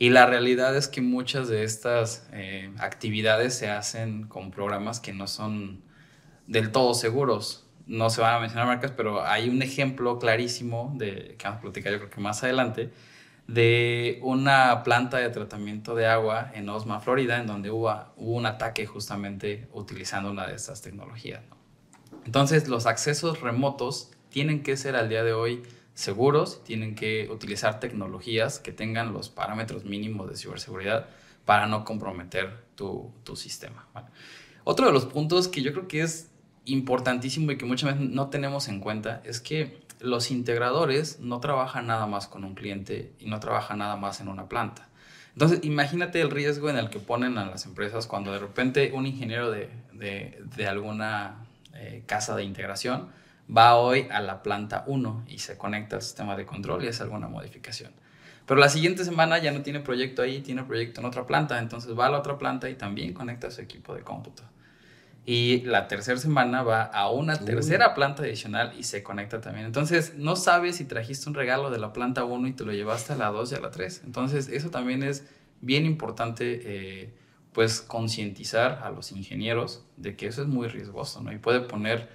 Y 0.00 0.10
la 0.10 0.26
realidad 0.26 0.76
es 0.76 0.88
que 0.88 1.00
muchas 1.00 1.48
de 1.48 1.64
estas 1.64 2.28
eh, 2.32 2.72
actividades 2.78 3.54
se 3.54 3.68
hacen 3.70 4.26
con 4.26 4.50
programas 4.50 5.00
que 5.00 5.12
no 5.12 5.26
son 5.26 5.82
del 6.46 6.72
todo 6.72 6.94
seguros 6.94 7.67
no 7.88 8.10
se 8.10 8.20
van 8.20 8.34
a 8.34 8.40
mencionar 8.40 8.66
marcas, 8.66 8.92
pero 8.92 9.26
hay 9.26 9.48
un 9.48 9.62
ejemplo 9.62 10.18
clarísimo 10.18 10.92
de, 10.96 11.34
que 11.38 11.44
vamos 11.44 11.58
a 11.58 11.62
platicar 11.62 11.90
yo 11.92 11.98
creo 11.98 12.10
que 12.10 12.20
más 12.20 12.44
adelante, 12.44 12.90
de 13.46 14.20
una 14.22 14.82
planta 14.84 15.16
de 15.16 15.30
tratamiento 15.30 15.94
de 15.94 16.06
agua 16.06 16.52
en 16.54 16.68
Osma, 16.68 17.00
Florida, 17.00 17.38
en 17.40 17.46
donde 17.46 17.70
hubo, 17.70 17.90
un 18.18 18.44
ataque 18.44 18.84
justamente 18.86 19.68
utilizando 19.72 20.30
una 20.30 20.46
de 20.46 20.54
estas 20.54 20.82
tecnologías. 20.82 21.40
Entonces, 22.26 22.68
los 22.68 22.84
accesos 22.84 23.40
remotos 23.40 24.10
tienen 24.28 24.62
que 24.62 24.76
ser 24.76 24.94
al 24.94 25.08
día 25.08 25.24
de 25.24 25.32
hoy 25.32 25.62
seguros, 25.94 26.62
tienen 26.62 26.94
que 26.94 27.28
utilizar 27.30 27.80
tecnologías 27.80 28.58
que 28.58 28.70
tengan 28.70 29.14
los 29.14 29.30
parámetros 29.30 29.84
mínimos 29.84 30.28
de 30.28 30.36
ciberseguridad 30.36 31.08
para 31.46 31.66
no 31.66 31.86
comprometer 31.86 32.64
tu, 32.74 33.10
tu 33.24 33.34
sistema. 33.34 33.88
Otro 34.64 34.84
de 34.84 34.92
los 34.92 35.06
puntos 35.06 35.48
que 35.48 35.62
yo 35.62 35.72
creo 35.72 35.88
que 35.88 36.02
es 36.02 36.30
importantísimo 36.72 37.52
y 37.52 37.58
que 37.58 37.64
muchas 37.64 37.94
veces 37.94 38.10
no 38.10 38.28
tenemos 38.28 38.68
en 38.68 38.80
cuenta 38.80 39.22
es 39.24 39.40
que 39.40 39.80
los 40.00 40.30
integradores 40.30 41.20
no 41.20 41.40
trabajan 41.40 41.86
nada 41.86 42.06
más 42.06 42.28
con 42.28 42.44
un 42.44 42.54
cliente 42.54 43.12
y 43.18 43.26
no 43.26 43.40
trabajan 43.40 43.78
nada 43.78 43.96
más 43.96 44.20
en 44.20 44.28
una 44.28 44.48
planta. 44.48 44.88
Entonces, 45.32 45.60
imagínate 45.62 46.20
el 46.20 46.30
riesgo 46.30 46.68
en 46.68 46.76
el 46.76 46.90
que 46.90 46.98
ponen 46.98 47.38
a 47.38 47.46
las 47.46 47.64
empresas 47.66 48.06
cuando 48.06 48.32
de 48.32 48.38
repente 48.38 48.90
un 48.92 49.06
ingeniero 49.06 49.50
de, 49.50 49.70
de, 49.92 50.66
alguna 50.66 51.46
eh, 51.74 52.02
casa 52.06 52.34
de 52.34 52.44
integración 52.44 53.08
va 53.54 53.76
hoy 53.76 54.08
a 54.10 54.20
la 54.20 54.42
planta 54.42 54.84
1 54.86 55.24
y 55.28 55.38
se 55.38 55.56
conecta 55.56 55.96
al 55.96 56.02
sistema 56.02 56.36
de 56.36 56.44
control 56.44 56.84
y 56.84 56.88
hace 56.88 57.02
alguna 57.02 57.28
modificación. 57.28 57.92
Pero 58.46 58.60
la 58.60 58.68
siguiente 58.68 59.04
semana 59.04 59.38
ya 59.38 59.52
no 59.52 59.62
tiene 59.62 59.80
proyecto 59.80 60.22
ahí, 60.22 60.40
tiene 60.40 60.64
proyecto 60.64 61.00
en 61.00 61.06
otra 61.06 61.26
planta, 61.26 61.58
entonces 61.58 61.96
va 61.96 62.06
a 62.06 62.10
la 62.10 62.18
otra 62.18 62.38
planta 62.38 62.68
y 62.68 62.74
también 62.74 63.12
conecta 63.12 63.50
su 63.50 63.60
equipo 63.60 63.94
de 63.94 64.00
cómputo. 64.02 64.42
Y 65.30 65.60
la 65.60 65.88
tercera 65.88 66.16
semana 66.16 66.62
va 66.62 66.84
a 66.84 67.10
una 67.10 67.36
tercera 67.36 67.92
planta 67.92 68.22
adicional 68.22 68.72
y 68.78 68.84
se 68.84 69.02
conecta 69.02 69.42
también. 69.42 69.66
Entonces, 69.66 70.14
no 70.16 70.36
sabes 70.36 70.76
si 70.76 70.86
trajiste 70.86 71.28
un 71.28 71.34
regalo 71.34 71.68
de 71.68 71.78
la 71.78 71.92
planta 71.92 72.24
1 72.24 72.48
y 72.48 72.52
te 72.54 72.64
lo 72.64 72.72
llevaste 72.72 73.12
a 73.12 73.16
la 73.16 73.26
2 73.26 73.52
y 73.52 73.54
a 73.56 73.60
la 73.60 73.70
3. 73.70 74.04
Entonces, 74.06 74.48
eso 74.48 74.70
también 74.70 75.02
es 75.02 75.26
bien 75.60 75.84
importante, 75.84 76.62
eh, 76.64 77.14
pues, 77.52 77.82
concientizar 77.82 78.80
a 78.82 78.88
los 78.88 79.12
ingenieros 79.12 79.84
de 79.98 80.16
que 80.16 80.28
eso 80.28 80.40
es 80.40 80.48
muy 80.48 80.66
riesgoso, 80.66 81.20
¿no? 81.22 81.30
Y 81.30 81.36
puede 81.36 81.60
poner 81.60 82.08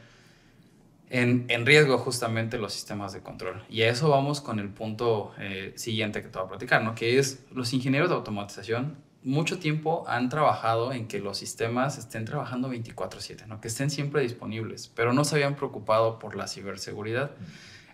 en, 1.11 1.45
en, 1.49 1.67
riesgo 1.67 1.99
justamente 1.99 2.57
los 2.57 2.73
sistemas 2.73 3.13
de 3.13 3.21
control. 3.21 3.63
Y 3.69 3.83
a 3.83 3.89
eso 3.89 4.09
vamos 4.09 4.41
con 4.41 4.57
el 4.57 4.69
punto 4.69 5.33
eh, 5.37 5.73
siguiente 5.75 6.23
que 6.23 6.29
te 6.29 6.39
voy 6.39 6.47
a 6.47 6.49
platicar, 6.49 6.83
¿no? 6.83 6.95
Que 6.95 7.19
es 7.19 7.45
los 7.51 7.73
ingenieros 7.73 8.09
de 8.09 8.15
automatización 8.15 9.12
mucho 9.23 9.59
tiempo 9.59 10.03
han 10.07 10.29
trabajado 10.29 10.91
en 10.91 11.07
que 11.07 11.19
los 11.19 11.37
sistemas 11.37 11.97
estén 11.97 12.25
trabajando 12.25 12.69
24/7, 12.69 13.47
¿no? 13.47 13.61
que 13.61 13.67
estén 13.67 13.89
siempre 13.89 14.21
disponibles, 14.21 14.91
pero 14.95 15.13
no 15.13 15.23
se 15.23 15.35
habían 15.35 15.55
preocupado 15.55 16.19
por 16.19 16.35
la 16.35 16.47
ciberseguridad. 16.47 17.31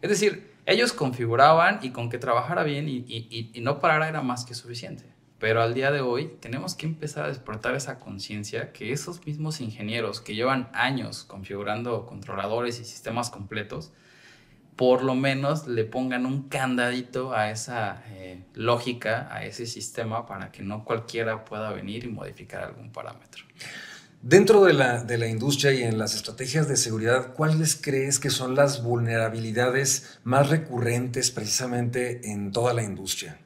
Es 0.01 0.09
decir, 0.09 0.51
ellos 0.65 0.93
configuraban 0.93 1.79
y 1.81 1.91
con 1.91 2.09
que 2.09 2.17
trabajara 2.17 2.63
bien 2.63 2.87
y, 2.87 2.97
y, 3.07 3.51
y, 3.53 3.61
no 3.61 3.79
parara 3.79 4.07
era 4.07 4.21
más 4.21 4.45
que 4.45 4.53
suficiente. 4.53 5.03
Pero 5.39 5.61
al 5.61 5.73
día 5.73 5.91
de 5.91 6.01
hoy 6.01 6.33
tenemos 6.39 6.75
que 6.75 6.85
empezar 6.85 7.25
a 7.25 7.29
despertar 7.29 7.75
esa 7.75 7.99
conciencia 7.99 8.71
que 8.73 8.91
esos 8.91 9.25
mismos 9.25 9.61
ingenieros 9.61 10.21
que 10.21 10.35
llevan 10.35 10.69
años 10.73 11.23
configurando 11.23 12.05
controladores 12.05 12.79
y 12.79 12.85
sistemas 12.85 13.29
completos, 13.29 13.91
por 14.79 15.03
lo 15.03 15.13
menos 15.13 15.67
le 15.67 15.83
pongan 15.83 16.25
un 16.25 16.47
candadito 16.47 17.33
a 17.33 17.51
esa 17.51 18.01
eh, 18.11 18.43
lógica, 18.53 19.27
a 19.29 19.43
ese 19.43 19.65
sistema, 19.65 20.25
para 20.25 20.53
que 20.53 20.63
no 20.63 20.85
cualquiera 20.85 21.43
pueda 21.43 21.73
venir 21.73 22.05
y 22.05 22.07
modificar 22.07 22.63
algún 22.63 22.89
parámetro. 22.89 23.43
Dentro 24.21 24.63
de 24.63 24.71
la, 24.71 25.03
de 25.03 25.17
la, 25.17 25.27
industria 25.27 25.73
y 25.73 25.83
en 25.83 25.97
las 25.97 26.15
estrategias 26.15 26.69
de 26.69 26.77
seguridad, 26.77 27.33
¿cuáles 27.33 27.75
crees 27.75 28.19
que 28.19 28.29
son 28.29 28.55
las 28.55 28.81
vulnerabilidades 28.81 30.17
más 30.23 30.49
recurrentes 30.49 31.29
precisamente 31.29 32.31
en 32.31 32.53
toda 32.53 32.73
la 32.73 32.81
industria? 32.81 33.37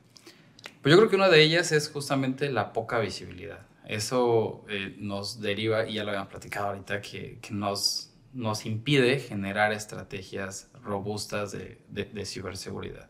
Pues 0.83 0.93
yo 0.93 0.99
creo 0.99 1.09
que 1.09 1.15
una 1.15 1.29
de 1.29 1.41
ellas 1.41 1.71
es 1.71 1.89
justamente 1.89 2.51
la 2.51 2.73
poca 2.73 2.99
visibilidad. 2.99 3.61
Eso 3.87 4.65
eh, 4.69 4.95
nos 4.99 5.41
deriva, 5.41 5.89
y 5.89 5.95
ya 5.95 6.03
lo 6.03 6.09
habíamos 6.11 6.29
platicado 6.29 6.67
ahorita, 6.67 7.01
que, 7.01 7.39
que 7.41 7.55
nos, 7.55 8.12
nos 8.33 8.65
impide 8.65 9.19
generar 9.19 9.71
estrategias 9.71 10.69
robustas 10.83 11.51
de, 11.51 11.79
de, 11.89 12.25
ciberseguridad. 12.25 13.09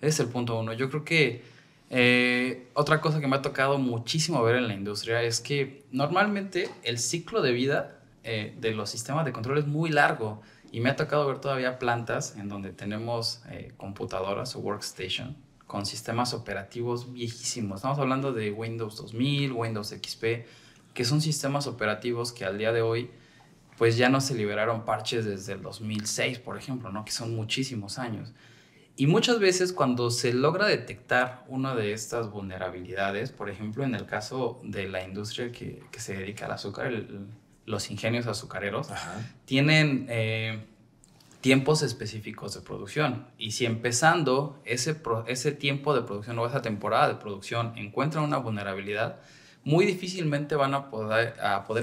es 0.00 0.20
el 0.20 0.28
punto 0.28 0.58
uno. 0.58 0.72
Yo 0.72 0.90
creo 0.90 1.04
que 1.04 1.42
eh, 1.88 2.68
otra 2.74 3.00
cosa 3.00 3.20
que 3.20 3.28
me 3.28 3.36
ha 3.36 3.42
tocado 3.42 3.78
muchísimo 3.78 4.42
ver 4.42 4.56
en 4.56 4.66
la 4.66 4.74
industria 4.74 5.22
es 5.22 5.40
que 5.40 5.84
normalmente 5.92 6.68
el 6.82 6.98
ciclo 6.98 7.42
de 7.42 7.52
vida 7.52 8.00
eh, 8.24 8.56
de 8.58 8.72
los 8.72 8.90
sistemas 8.90 9.24
de 9.24 9.32
control 9.32 9.58
es 9.58 9.66
muy 9.66 9.90
largo 9.90 10.42
y 10.72 10.80
me 10.80 10.90
ha 10.90 10.96
tocado 10.96 11.26
ver 11.26 11.38
todavía 11.38 11.78
plantas 11.78 12.36
en 12.36 12.48
donde 12.48 12.72
tenemos 12.72 13.42
eh, 13.50 13.72
computadoras 13.76 14.56
o 14.56 14.58
workstation 14.58 15.36
con 15.66 15.86
sistemas 15.86 16.34
operativos 16.34 17.12
viejísimos. 17.12 17.76
Estamos 17.76 17.98
hablando 17.98 18.32
de 18.32 18.50
Windows 18.50 18.96
2000, 18.96 19.52
Windows 19.52 19.88
XP, 19.88 20.24
que 20.92 21.04
son 21.04 21.20
sistemas 21.20 21.66
operativos 21.66 22.32
que 22.32 22.44
al 22.44 22.58
día 22.58 22.72
de 22.72 22.82
hoy 22.82 23.10
pues 23.76 23.96
ya 23.96 24.08
no 24.08 24.20
se 24.20 24.34
liberaron 24.34 24.84
parches 24.84 25.24
desde 25.24 25.54
el 25.54 25.62
2006, 25.62 26.38
por 26.38 26.56
ejemplo, 26.56 26.90
¿no? 26.90 27.04
que 27.04 27.12
son 27.12 27.34
muchísimos 27.34 27.98
años. 27.98 28.32
Y 28.98 29.06
muchas 29.06 29.38
veces 29.38 29.74
cuando 29.74 30.10
se 30.10 30.32
logra 30.32 30.66
detectar 30.66 31.44
una 31.48 31.74
de 31.74 31.92
estas 31.92 32.30
vulnerabilidades, 32.30 33.30
por 33.30 33.50
ejemplo, 33.50 33.84
en 33.84 33.94
el 33.94 34.06
caso 34.06 34.58
de 34.64 34.88
la 34.88 35.04
industria 35.04 35.52
que, 35.52 35.82
que 35.90 36.00
se 36.00 36.16
dedica 36.16 36.46
al 36.46 36.52
azúcar, 36.52 36.90
los 37.66 37.90
ingenios 37.90 38.26
azucareros, 38.26 38.88
tienen 39.44 40.06
eh, 40.08 40.64
tiempos 41.42 41.82
específicos 41.82 42.54
de 42.54 42.62
producción. 42.62 43.26
Y 43.36 43.50
si 43.50 43.66
empezando 43.66 44.60
ese, 44.64 44.96
ese 45.26 45.52
tiempo 45.52 45.94
de 45.94 46.02
producción 46.02 46.38
o 46.38 46.46
esa 46.46 46.62
temporada 46.62 47.08
de 47.08 47.16
producción 47.16 47.76
encuentran 47.76 48.24
una 48.24 48.38
vulnerabilidad, 48.38 49.20
muy 49.66 49.84
difícilmente 49.84 50.54
van 50.54 50.74
a 50.74 50.90
poder, 50.90 51.34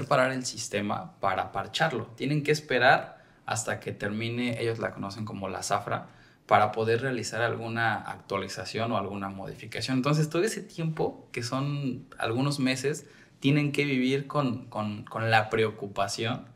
parar 0.08 0.32
el 0.32 0.46
sistema 0.46 1.20
para 1.20 1.52
parcharlo. 1.52 2.06
Tienen 2.16 2.42
que 2.42 2.50
esperar 2.50 3.22
hasta 3.44 3.78
que 3.78 3.92
termine, 3.92 4.58
ellos 4.62 4.78
la 4.78 4.92
conocen 4.92 5.26
como 5.26 5.50
la 5.50 5.62
zafra, 5.62 6.06
para 6.46 6.72
poder 6.72 7.02
realizar 7.02 7.42
alguna 7.42 7.96
actualización 7.96 8.90
o 8.92 8.96
alguna 8.96 9.28
modificación. 9.28 9.98
Entonces, 9.98 10.30
todo 10.30 10.42
ese 10.42 10.62
tiempo, 10.62 11.28
que 11.30 11.42
son 11.42 12.06
algunos 12.16 12.58
meses, 12.58 13.06
tienen 13.38 13.70
que 13.70 13.84
vivir 13.84 14.28
con 14.28 14.70
la 15.20 15.50
preocupación 15.50 16.46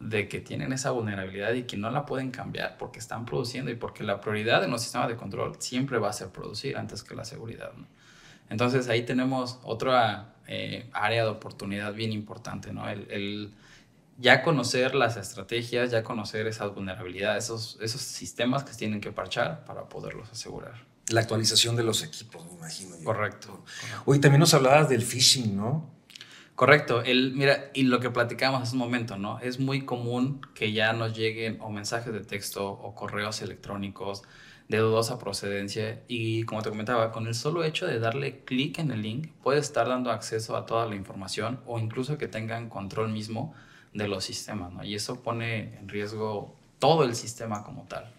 de 0.00 0.26
que 0.26 0.40
tienen 0.40 0.72
esa 0.72 0.90
vulnerabilidad 0.90 1.52
y 1.52 1.62
que 1.62 1.76
no 1.76 1.92
la 1.92 2.06
pueden 2.06 2.32
cambiar 2.32 2.76
porque 2.76 2.98
están 2.98 3.24
produciendo 3.24 3.70
y 3.70 3.76
porque 3.76 4.02
la 4.02 4.20
prioridad 4.20 4.64
en 4.64 4.72
los 4.72 4.82
sistemas 4.82 5.06
de 5.06 5.14
control 5.14 5.54
siempre 5.60 5.98
va 6.00 6.08
a 6.08 6.12
ser 6.12 6.30
producir 6.30 6.76
antes 6.76 7.04
que 7.04 7.14
la 7.14 7.24
seguridad. 7.24 7.70
Entonces 8.52 8.88
ahí 8.90 9.02
tenemos 9.04 9.58
otra 9.62 10.34
eh, 10.46 10.86
área 10.92 11.24
de 11.24 11.30
oportunidad 11.30 11.94
bien 11.94 12.12
importante, 12.12 12.70
¿no? 12.70 12.86
El, 12.86 13.54
ya 14.18 14.42
conocer 14.42 14.94
las 14.94 15.16
estrategias, 15.16 15.90
ya 15.90 16.02
conocer 16.02 16.46
esas 16.46 16.74
vulnerabilidades, 16.74 17.44
esos, 17.44 17.78
esos 17.80 18.02
sistemas 18.02 18.62
que 18.62 18.74
tienen 18.74 19.00
que 19.00 19.10
parchar 19.10 19.64
para 19.64 19.88
poderlos 19.88 20.30
asegurar. 20.30 20.84
La 21.08 21.22
actualización 21.22 21.76
de 21.76 21.82
los 21.82 22.02
equipos, 22.02 22.44
me 22.44 22.52
imagino. 22.58 22.94
Correcto. 23.02 23.64
Hoy 24.04 24.20
también 24.20 24.40
nos 24.40 24.52
hablabas 24.52 24.90
del 24.90 25.02
phishing, 25.02 25.56
¿no? 25.56 25.90
Correcto. 26.54 27.02
El, 27.02 27.32
mira, 27.32 27.70
y 27.72 27.84
lo 27.84 28.00
que 28.00 28.10
platicamos 28.10 28.60
hace 28.60 28.74
un 28.74 28.80
momento, 28.80 29.16
¿no? 29.16 29.38
Es 29.38 29.58
muy 29.58 29.86
común 29.86 30.42
que 30.54 30.72
ya 30.72 30.92
nos 30.92 31.16
lleguen 31.16 31.56
o 31.62 31.70
mensajes 31.70 32.12
de 32.12 32.20
texto 32.20 32.68
o 32.68 32.94
correos 32.94 33.40
electrónicos 33.40 34.22
de 34.68 34.78
dudosa 34.78 35.18
procedencia 35.18 36.02
y 36.08 36.44
como 36.44 36.62
te 36.62 36.70
comentaba, 36.70 37.12
con 37.12 37.26
el 37.26 37.34
solo 37.34 37.64
hecho 37.64 37.86
de 37.86 37.98
darle 37.98 38.40
clic 38.44 38.78
en 38.78 38.90
el 38.90 39.02
link 39.02 39.28
puede 39.42 39.60
estar 39.60 39.88
dando 39.88 40.10
acceso 40.10 40.56
a 40.56 40.66
toda 40.66 40.86
la 40.86 40.94
información 40.94 41.60
o 41.66 41.78
incluso 41.78 42.18
que 42.18 42.28
tengan 42.28 42.68
control 42.68 43.12
mismo 43.12 43.54
de 43.92 44.08
los 44.08 44.24
sistemas, 44.24 44.72
¿no? 44.72 44.84
Y 44.84 44.94
eso 44.94 45.22
pone 45.22 45.76
en 45.78 45.88
riesgo 45.88 46.56
todo 46.78 47.04
el 47.04 47.14
sistema 47.14 47.62
como 47.62 47.84
tal. 47.84 48.12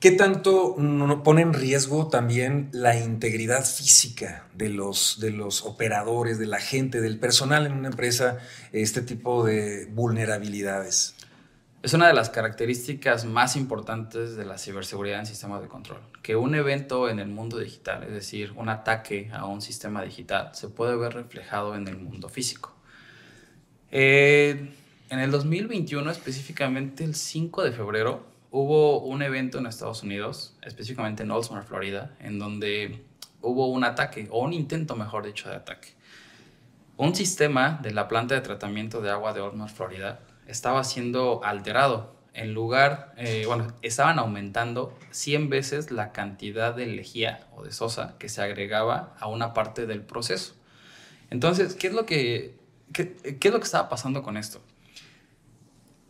¿Qué 0.00 0.10
tanto 0.10 0.76
pone 1.24 1.40
en 1.40 1.54
riesgo 1.54 2.08
también 2.08 2.68
la 2.72 2.98
integridad 2.98 3.64
física 3.64 4.46
de 4.54 4.68
los, 4.68 5.18
de 5.18 5.30
los 5.30 5.62
operadores, 5.64 6.38
de 6.38 6.46
la 6.46 6.60
gente, 6.60 7.00
del 7.00 7.18
personal 7.18 7.64
en 7.64 7.72
una 7.72 7.88
empresa, 7.88 8.36
este 8.72 9.00
tipo 9.00 9.46
de 9.46 9.86
vulnerabilidades? 9.86 11.14
Es 11.84 11.92
una 11.92 12.06
de 12.06 12.14
las 12.14 12.30
características 12.30 13.26
más 13.26 13.56
importantes 13.56 14.36
de 14.36 14.46
la 14.46 14.56
ciberseguridad 14.56 15.18
en 15.18 15.26
sistemas 15.26 15.60
de 15.60 15.68
control, 15.68 16.00
que 16.22 16.34
un 16.34 16.54
evento 16.54 17.10
en 17.10 17.18
el 17.18 17.28
mundo 17.28 17.58
digital, 17.58 18.04
es 18.04 18.12
decir, 18.14 18.54
un 18.56 18.70
ataque 18.70 19.30
a 19.34 19.44
un 19.44 19.60
sistema 19.60 20.02
digital, 20.02 20.48
se 20.54 20.70
puede 20.70 20.96
ver 20.96 21.12
reflejado 21.12 21.76
en 21.76 21.86
el 21.86 21.98
mundo 21.98 22.30
físico. 22.30 22.74
Eh, 23.90 24.72
en 25.10 25.18
el 25.18 25.30
2021, 25.30 26.10
específicamente 26.10 27.04
el 27.04 27.14
5 27.14 27.64
de 27.64 27.72
febrero, 27.72 28.24
hubo 28.50 29.00
un 29.00 29.20
evento 29.20 29.58
en 29.58 29.66
Estados 29.66 30.02
Unidos, 30.02 30.56
específicamente 30.62 31.24
en 31.24 31.32
Oldsmar, 31.32 31.64
Florida, 31.64 32.16
en 32.18 32.38
donde 32.38 33.04
hubo 33.42 33.66
un 33.66 33.84
ataque, 33.84 34.26
o 34.30 34.42
un 34.42 34.54
intento, 34.54 34.96
mejor 34.96 35.26
dicho, 35.26 35.50
de 35.50 35.56
ataque. 35.56 35.88
Un 36.96 37.14
sistema 37.14 37.78
de 37.82 37.90
la 37.90 38.08
planta 38.08 38.34
de 38.34 38.40
tratamiento 38.40 39.02
de 39.02 39.10
agua 39.10 39.34
de 39.34 39.42
Oldsmar, 39.42 39.68
Florida, 39.68 40.20
estaba 40.46 40.84
siendo 40.84 41.44
alterado. 41.44 42.14
En 42.32 42.52
lugar, 42.52 43.14
eh, 43.16 43.44
bueno, 43.46 43.68
estaban 43.82 44.18
aumentando 44.18 44.96
100 45.12 45.50
veces 45.50 45.90
la 45.92 46.10
cantidad 46.12 46.74
de 46.74 46.86
lejía 46.86 47.46
o 47.54 47.62
de 47.62 47.70
sosa 47.70 48.16
que 48.18 48.28
se 48.28 48.42
agregaba 48.42 49.14
a 49.20 49.28
una 49.28 49.54
parte 49.54 49.86
del 49.86 50.02
proceso. 50.02 50.54
Entonces, 51.30 51.74
¿qué 51.74 51.86
es 51.86 51.92
lo 51.92 52.06
que, 52.06 52.58
qué, 52.92 53.14
qué 53.14 53.48
es 53.48 53.54
lo 53.54 53.60
que 53.60 53.66
estaba 53.66 53.88
pasando 53.88 54.22
con 54.22 54.36
esto? 54.36 54.60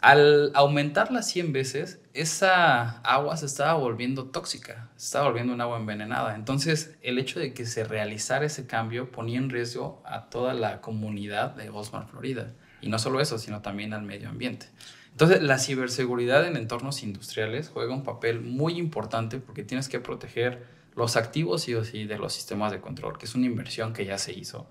Al 0.04 0.50
aumentarla 0.54 1.22
100 1.22 1.54
veces, 1.54 1.98
esa 2.12 3.00
agua 3.00 3.38
se 3.38 3.46
estaba 3.46 3.72
volviendo 3.72 4.26
tóxica, 4.26 4.90
se 4.96 5.06
estaba 5.06 5.28
volviendo 5.28 5.54
un 5.54 5.62
agua 5.62 5.78
envenenada. 5.78 6.34
Entonces, 6.34 6.94
el 7.00 7.18
hecho 7.18 7.40
de 7.40 7.54
que 7.54 7.64
se 7.64 7.84
realizara 7.84 8.44
ese 8.44 8.66
cambio 8.66 9.10
ponía 9.10 9.38
en 9.38 9.48
riesgo 9.48 10.02
a 10.04 10.28
toda 10.28 10.52
la 10.52 10.82
comunidad 10.82 11.54
de 11.54 11.70
Osmar, 11.70 12.06
Florida. 12.06 12.52
Y 12.80 12.88
no 12.88 12.98
solo 12.98 13.20
eso, 13.20 13.38
sino 13.38 13.62
también 13.62 13.92
al 13.92 14.02
medio 14.02 14.28
ambiente. 14.28 14.66
Entonces, 15.10 15.42
la 15.42 15.58
ciberseguridad 15.58 16.46
en 16.46 16.56
entornos 16.56 17.02
industriales 17.02 17.70
juega 17.72 17.94
un 17.94 18.02
papel 18.02 18.40
muy 18.40 18.78
importante 18.78 19.38
porque 19.38 19.62
tienes 19.62 19.88
que 19.88 20.00
proteger 20.00 20.64
los 20.96 21.16
activos 21.16 21.68
y 21.68 21.84
sí 21.84 22.04
de 22.04 22.18
los 22.18 22.32
sistemas 22.32 22.72
de 22.72 22.80
control, 22.80 23.18
que 23.18 23.26
es 23.26 23.34
una 23.34 23.46
inversión 23.46 23.92
que 23.92 24.04
ya 24.04 24.18
se 24.18 24.32
hizo. 24.32 24.66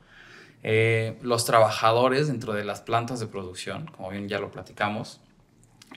Eh, 0.64 1.18
los 1.22 1.46
trabajadores 1.46 2.28
dentro 2.28 2.54
de 2.54 2.64
las 2.64 2.82
plantas 2.82 3.20
de 3.20 3.28
producción, 3.28 3.88
como 3.88 4.10
bien 4.10 4.30
ya 4.30 4.40
lo 4.40 4.52
platicamos, 4.52 5.22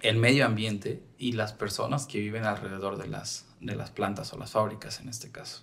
el 0.03 0.17
medio 0.17 0.45
ambiente 0.47 1.03
y 1.19 1.33
las 1.33 1.53
personas 1.53 2.07
que 2.07 2.19
viven 2.19 2.45
alrededor 2.45 2.99
de 2.99 3.09
las, 3.09 3.47
de 3.61 3.77
las 3.77 3.91
plantas 3.91 4.33
o 4.33 4.39
las 4.39 4.51
fábricas 4.51 5.01
en 5.01 5.09
este 5.09 5.31
caso. 5.31 5.63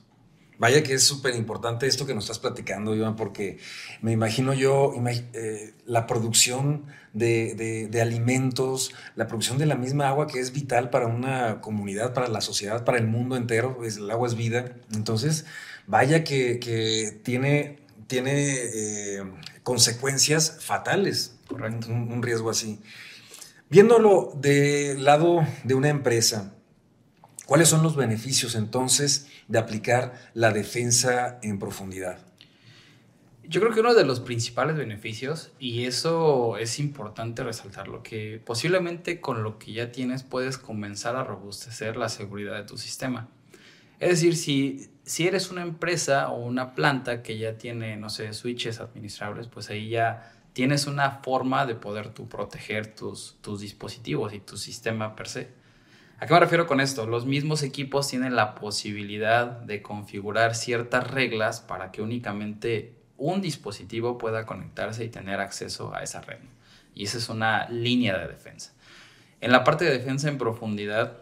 Vaya 0.59 0.83
que 0.83 0.93
es 0.93 1.03
súper 1.03 1.35
importante 1.35 1.87
esto 1.87 2.05
que 2.05 2.13
nos 2.13 2.25
estás 2.25 2.39
platicando, 2.39 2.95
Iván, 2.95 3.15
porque 3.15 3.57
me 4.01 4.11
imagino 4.11 4.53
yo 4.53 4.93
eh, 5.33 5.73
la 5.85 6.05
producción 6.07 6.85
de, 7.13 7.89
alimentos, 8.01 8.93
la 9.15 9.27
producción 9.27 9.57
de 9.57 9.65
la 9.65 9.75
misma 9.75 10.07
agua 10.07 10.27
que 10.27 10.39
es 10.39 10.53
vital 10.53 10.89
para 10.89 11.07
una 11.07 11.61
comunidad, 11.61 12.13
para 12.13 12.27
la 12.27 12.41
sociedad, 12.41 12.83
para 12.85 12.97
el 12.97 13.07
mundo 13.07 13.35
entero, 13.35 13.77
pues 13.77 13.97
el 13.97 14.09
agua 14.11 14.27
es 14.27 14.35
vida. 14.35 14.75
Entonces, 14.93 15.45
vaya 15.87 16.23
que, 16.23 17.19
tiene, 17.23 17.79
tiene 18.07 18.55
eh, 18.55 19.23
consecuencias 19.63 20.59
fatales. 20.61 21.35
Un, 21.49 22.11
un 22.11 22.23
riesgo 22.23 22.49
así. 22.49 22.79
Viéndolo 23.69 24.31
del 24.35 25.03
lado 25.03 25.45
de 25.63 25.73
una 25.73 25.89
empresa, 25.89 26.53
¿cuáles 27.45 27.67
son 27.67 27.83
los 27.83 27.95
beneficios 27.95 28.55
entonces 28.55 29.27
de 29.47 29.59
aplicar 29.59 30.13
la 30.33 30.51
defensa 30.51 31.39
en 31.41 31.59
profundidad? 31.59 32.19
Yo 33.45 33.59
creo 33.59 33.73
que 33.73 33.81
uno 33.81 33.93
de 33.93 34.05
los 34.05 34.21
principales 34.21 34.77
beneficios, 34.77 35.51
y 35.59 35.83
eso 35.83 36.57
es 36.57 36.79
importante 36.79 37.43
resaltarlo, 37.43 38.01
que 38.01 38.41
posiblemente 38.43 39.19
con 39.19 39.43
lo 39.43 39.59
que 39.59 39.73
ya 39.73 39.91
tienes 39.91 40.23
puedes 40.23 40.57
comenzar 40.57 41.17
a 41.17 41.25
robustecer 41.25 41.97
la 41.97 42.07
seguridad 42.07 42.55
de 42.55 42.63
tu 42.63 42.77
sistema. 42.77 43.27
Es 43.99 44.09
decir, 44.09 44.37
si, 44.37 44.89
si 45.03 45.27
eres 45.27 45.51
una 45.51 45.61
empresa 45.61 46.29
o 46.29 46.43
una 46.43 46.73
planta 46.73 47.21
que 47.21 47.37
ya 47.37 47.57
tiene, 47.57 47.97
no 47.97 48.09
sé, 48.09 48.31
switches 48.33 48.79
administrables, 48.79 49.47
pues 49.47 49.69
ahí 49.69 49.89
ya 49.89 50.33
tienes 50.53 50.87
una 50.87 51.19
forma 51.23 51.65
de 51.65 51.75
poder 51.75 52.09
tú 52.09 52.29
proteger 52.29 52.95
tus, 52.95 53.37
tus 53.41 53.59
dispositivos 53.59 54.33
y 54.33 54.39
tu 54.39 54.57
sistema 54.57 55.15
per 55.15 55.27
se. 55.27 55.62
¿A 56.23 56.25
qué 56.25 56.33
me 56.33 56.39
refiero 56.39 56.67
con 56.67 56.79
esto? 56.79 57.05
Los 57.05 57.25
mismos 57.25 57.63
equipos 57.63 58.07
tienen 58.07 58.37
la 58.37 58.55
posibilidad 58.55 59.45
de 59.45 59.81
configurar 59.81 60.55
ciertas 60.55 61.11
reglas 61.11 61.59
para 61.59 61.91
que 61.91 62.01
únicamente 62.01 62.93
un 63.17 63.41
dispositivo 63.41 64.17
pueda 64.17 64.45
conectarse 64.45 65.03
y 65.03 65.09
tener 65.09 65.41
acceso 65.41 65.93
a 65.93 66.01
esa 66.01 66.21
red. 66.21 66.37
Y 66.95 67.03
esa 67.03 67.17
es 67.17 67.27
una 67.27 67.67
línea 67.67 68.17
de 68.17 68.29
defensa. 68.29 68.71
En 69.41 69.51
la 69.51 69.65
parte 69.65 69.83
de 69.83 69.97
defensa 69.97 70.29
en 70.29 70.37
profundidad, 70.37 71.17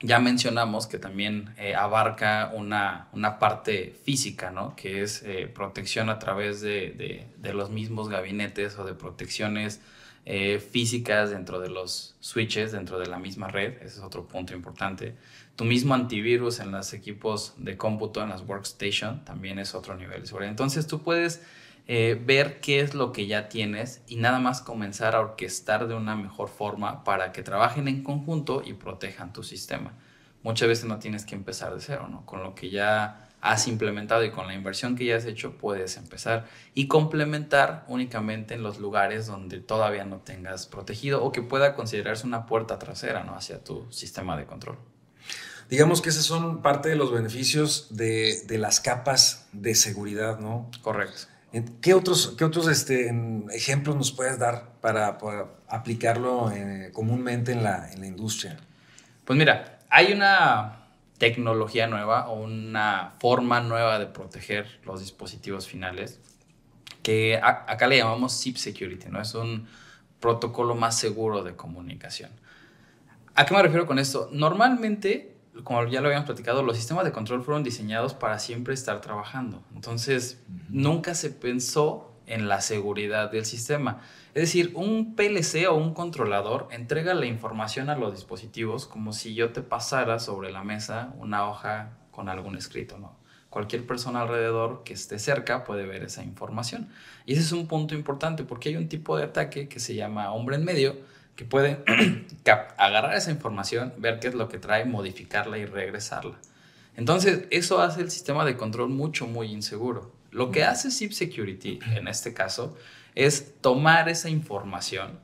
ya 0.00 0.18
mencionamos 0.18 0.88
que 0.88 0.98
también 0.98 1.54
eh, 1.56 1.76
abarca 1.76 2.50
una, 2.56 3.06
una, 3.12 3.38
parte 3.38 3.94
física, 4.02 4.50
¿no? 4.50 4.74
que 4.74 5.02
es 5.02 5.22
eh, 5.22 5.46
protección 5.46 6.10
a 6.10 6.18
través 6.18 6.60
de, 6.60 6.90
de, 6.90 7.28
de, 7.36 7.54
los 7.54 7.70
mismos 7.70 8.08
gabinetes 8.08 8.76
o 8.80 8.84
de 8.84 8.94
protecciones 8.94 9.80
eh, 10.26 10.58
físicas 10.58 11.30
dentro 11.30 11.60
de 11.60 11.68
los 11.68 12.14
switches, 12.20 12.72
dentro 12.72 12.98
de 12.98 13.06
la 13.06 13.18
misma 13.18 13.48
red, 13.48 13.74
ese 13.78 13.98
es 13.98 14.00
otro 14.00 14.26
punto 14.26 14.54
importante. 14.54 15.14
Tu 15.56 15.64
mismo 15.64 15.94
antivirus 15.94 16.60
en 16.60 16.72
los 16.72 16.92
equipos 16.92 17.54
de 17.56 17.76
cómputo, 17.76 18.22
en 18.22 18.30
las 18.30 18.42
workstation, 18.42 19.24
también 19.24 19.58
es 19.58 19.74
otro 19.74 19.96
nivel 19.96 20.22
de 20.22 20.26
seguridad. 20.26 20.50
Entonces 20.50 20.86
tú 20.86 21.02
puedes 21.02 21.42
ver 21.86 22.60
qué 22.60 22.80
es 22.80 22.94
lo 22.94 23.12
que 23.12 23.26
ya 23.26 23.50
tienes 23.50 24.02
y 24.08 24.16
nada 24.16 24.38
más 24.38 24.62
comenzar 24.62 25.14
a 25.14 25.20
orquestar 25.20 25.86
de 25.86 25.94
una 25.94 26.16
mejor 26.16 26.48
forma 26.48 27.04
para 27.04 27.30
que 27.30 27.42
trabajen 27.42 27.88
en 27.88 28.02
conjunto 28.02 28.62
y 28.64 28.72
protejan 28.72 29.34
tu 29.34 29.42
sistema. 29.42 29.92
Muchas 30.44 30.68
veces 30.68 30.84
no 30.84 31.00
tienes 31.00 31.24
que 31.24 31.34
empezar 31.34 31.74
de 31.74 31.80
cero, 31.80 32.06
¿no? 32.08 32.24
Con 32.24 32.44
lo 32.44 32.54
que 32.54 32.70
ya 32.70 33.28
has 33.40 33.66
implementado 33.66 34.24
y 34.24 34.30
con 34.30 34.46
la 34.46 34.54
inversión 34.54 34.94
que 34.94 35.04
ya 35.04 35.16
has 35.16 35.24
hecho 35.24 35.58
puedes 35.58 35.96
empezar 35.96 36.46
y 36.72 36.86
complementar 36.86 37.84
únicamente 37.88 38.54
en 38.54 38.62
los 38.62 38.78
lugares 38.78 39.26
donde 39.26 39.58
todavía 39.58 40.04
no 40.04 40.18
tengas 40.18 40.66
protegido 40.66 41.22
o 41.22 41.32
que 41.32 41.42
pueda 41.42 41.74
considerarse 41.74 42.26
una 42.26 42.46
puerta 42.46 42.78
trasera 42.78 43.24
¿no? 43.24 43.34
hacia 43.34 43.62
tu 43.62 43.90
sistema 43.92 44.36
de 44.36 44.46
control. 44.46 44.78
Digamos 45.68 46.00
que 46.00 46.10
esos 46.10 46.24
son 46.24 46.62
parte 46.62 46.88
de 46.88 46.96
los 46.96 47.12
beneficios 47.12 47.88
de, 47.96 48.42
de 48.46 48.58
las 48.58 48.80
capas 48.80 49.46
de 49.52 49.74
seguridad, 49.74 50.38
¿no? 50.38 50.70
Correcto. 50.82 51.26
¿Qué 51.80 51.94
otros, 51.94 52.34
qué 52.36 52.44
otros 52.44 52.66
este, 52.66 53.14
ejemplos 53.52 53.94
nos 53.94 54.10
puedes 54.10 54.38
dar 54.40 54.72
para, 54.80 55.18
para 55.18 55.46
aplicarlo 55.68 56.50
eh, 56.50 56.90
comúnmente 56.92 57.52
en 57.52 57.62
la, 57.62 57.92
en 57.92 58.00
la, 58.00 58.06
industria? 58.08 58.56
Pues 59.24 59.38
mira, 59.38 59.73
hay 59.96 60.12
una 60.12 60.88
tecnología 61.18 61.86
nueva 61.86 62.28
o 62.28 62.42
una 62.42 63.12
forma 63.20 63.60
nueva 63.60 64.00
de 64.00 64.06
proteger 64.06 64.80
los 64.84 64.98
dispositivos 64.98 65.68
finales 65.68 66.20
que 67.04 67.36
a, 67.36 67.64
acá 67.68 67.86
le 67.86 67.98
llamamos 67.98 68.32
SIP 68.32 68.56
Security, 68.56 69.06
¿no? 69.08 69.20
Es 69.20 69.36
un 69.36 69.68
protocolo 70.18 70.74
más 70.74 70.98
seguro 70.98 71.44
de 71.44 71.54
comunicación. 71.54 72.32
¿A 73.36 73.46
qué 73.46 73.54
me 73.54 73.62
refiero 73.62 73.86
con 73.86 74.00
esto? 74.00 74.28
Normalmente 74.32 75.36
como 75.62 75.86
ya 75.86 76.00
lo 76.00 76.08
habíamos 76.08 76.26
platicado, 76.26 76.64
los 76.64 76.76
sistemas 76.76 77.04
de 77.04 77.12
control 77.12 77.44
fueron 77.44 77.62
diseñados 77.62 78.14
para 78.14 78.40
siempre 78.40 78.74
estar 78.74 79.00
trabajando. 79.00 79.62
Entonces, 79.72 80.42
nunca 80.68 81.14
se 81.14 81.30
pensó 81.30 82.13
en 82.26 82.48
la 82.48 82.60
seguridad 82.60 83.30
del 83.30 83.44
sistema. 83.44 84.00
Es 84.34 84.42
decir, 84.42 84.72
un 84.74 85.14
PLC 85.14 85.68
o 85.68 85.74
un 85.74 85.94
controlador 85.94 86.68
entrega 86.70 87.14
la 87.14 87.26
información 87.26 87.90
a 87.90 87.96
los 87.96 88.14
dispositivos 88.14 88.86
como 88.86 89.12
si 89.12 89.34
yo 89.34 89.52
te 89.52 89.62
pasara 89.62 90.18
sobre 90.18 90.50
la 90.50 90.64
mesa 90.64 91.12
una 91.18 91.48
hoja 91.48 91.92
con 92.10 92.28
algún 92.28 92.56
escrito, 92.56 92.98
¿no? 92.98 93.16
Cualquier 93.50 93.86
persona 93.86 94.22
alrededor 94.22 94.82
que 94.84 94.94
esté 94.94 95.20
cerca 95.20 95.62
puede 95.62 95.86
ver 95.86 96.02
esa 96.02 96.24
información. 96.24 96.88
Y 97.24 97.34
ese 97.34 97.42
es 97.42 97.52
un 97.52 97.68
punto 97.68 97.94
importante 97.94 98.42
porque 98.42 98.70
hay 98.70 98.76
un 98.76 98.88
tipo 98.88 99.16
de 99.16 99.24
ataque 99.24 99.68
que 99.68 99.78
se 99.78 99.94
llama 99.94 100.32
hombre 100.32 100.56
en 100.56 100.64
medio, 100.64 100.96
que 101.36 101.44
puede 101.44 101.78
agarrar 102.76 103.14
esa 103.14 103.30
información, 103.30 103.92
ver 103.98 104.18
qué 104.18 104.26
es 104.26 104.34
lo 104.34 104.48
que 104.48 104.58
trae, 104.58 104.84
modificarla 104.84 105.58
y 105.58 105.66
regresarla. 105.66 106.36
Entonces, 106.96 107.46
eso 107.50 107.80
hace 107.80 108.00
el 108.00 108.10
sistema 108.10 108.44
de 108.44 108.56
control 108.56 108.88
mucho, 108.88 109.26
muy 109.26 109.52
inseguro. 109.52 110.12
Lo 110.34 110.50
que 110.50 110.64
hace 110.64 110.90
SIP 110.90 111.12
Security, 111.12 111.78
en 111.94 112.08
este 112.08 112.34
caso, 112.34 112.76
es 113.14 113.54
tomar 113.60 114.08
esa 114.08 114.28
información, 114.28 115.20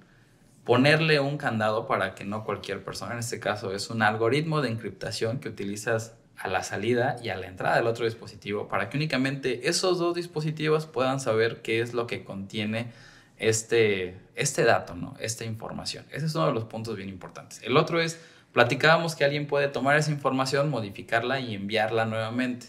ponerle 0.62 1.18
un 1.18 1.36
candado 1.36 1.88
para 1.88 2.14
que 2.14 2.24
no 2.24 2.44
cualquier 2.44 2.84
persona, 2.84 3.14
en 3.14 3.18
este 3.18 3.40
caso 3.40 3.74
es 3.74 3.90
un 3.90 4.02
algoritmo 4.02 4.62
de 4.62 4.68
encriptación 4.68 5.40
que 5.40 5.48
utilizas 5.48 6.14
a 6.36 6.46
la 6.46 6.62
salida 6.62 7.16
y 7.20 7.30
a 7.30 7.36
la 7.36 7.48
entrada 7.48 7.74
del 7.74 7.88
otro 7.88 8.04
dispositivo 8.04 8.68
para 8.68 8.88
que 8.88 8.96
únicamente 8.96 9.68
esos 9.68 9.98
dos 9.98 10.14
dispositivos 10.14 10.86
puedan 10.86 11.18
saber 11.18 11.60
qué 11.60 11.80
es 11.80 11.92
lo 11.92 12.06
que 12.06 12.22
contiene 12.22 12.92
este, 13.36 14.16
este 14.36 14.62
dato, 14.62 14.94
¿no? 14.94 15.16
esta 15.18 15.44
información. 15.44 16.06
Ese 16.12 16.26
es 16.26 16.36
uno 16.36 16.46
de 16.46 16.52
los 16.52 16.66
puntos 16.66 16.94
bien 16.94 17.08
importantes. 17.08 17.60
El 17.64 17.76
otro 17.76 18.00
es, 18.00 18.20
platicábamos 18.52 19.16
que 19.16 19.24
alguien 19.24 19.48
puede 19.48 19.66
tomar 19.66 19.96
esa 19.96 20.12
información, 20.12 20.70
modificarla 20.70 21.40
y 21.40 21.56
enviarla 21.56 22.04
nuevamente. 22.04 22.68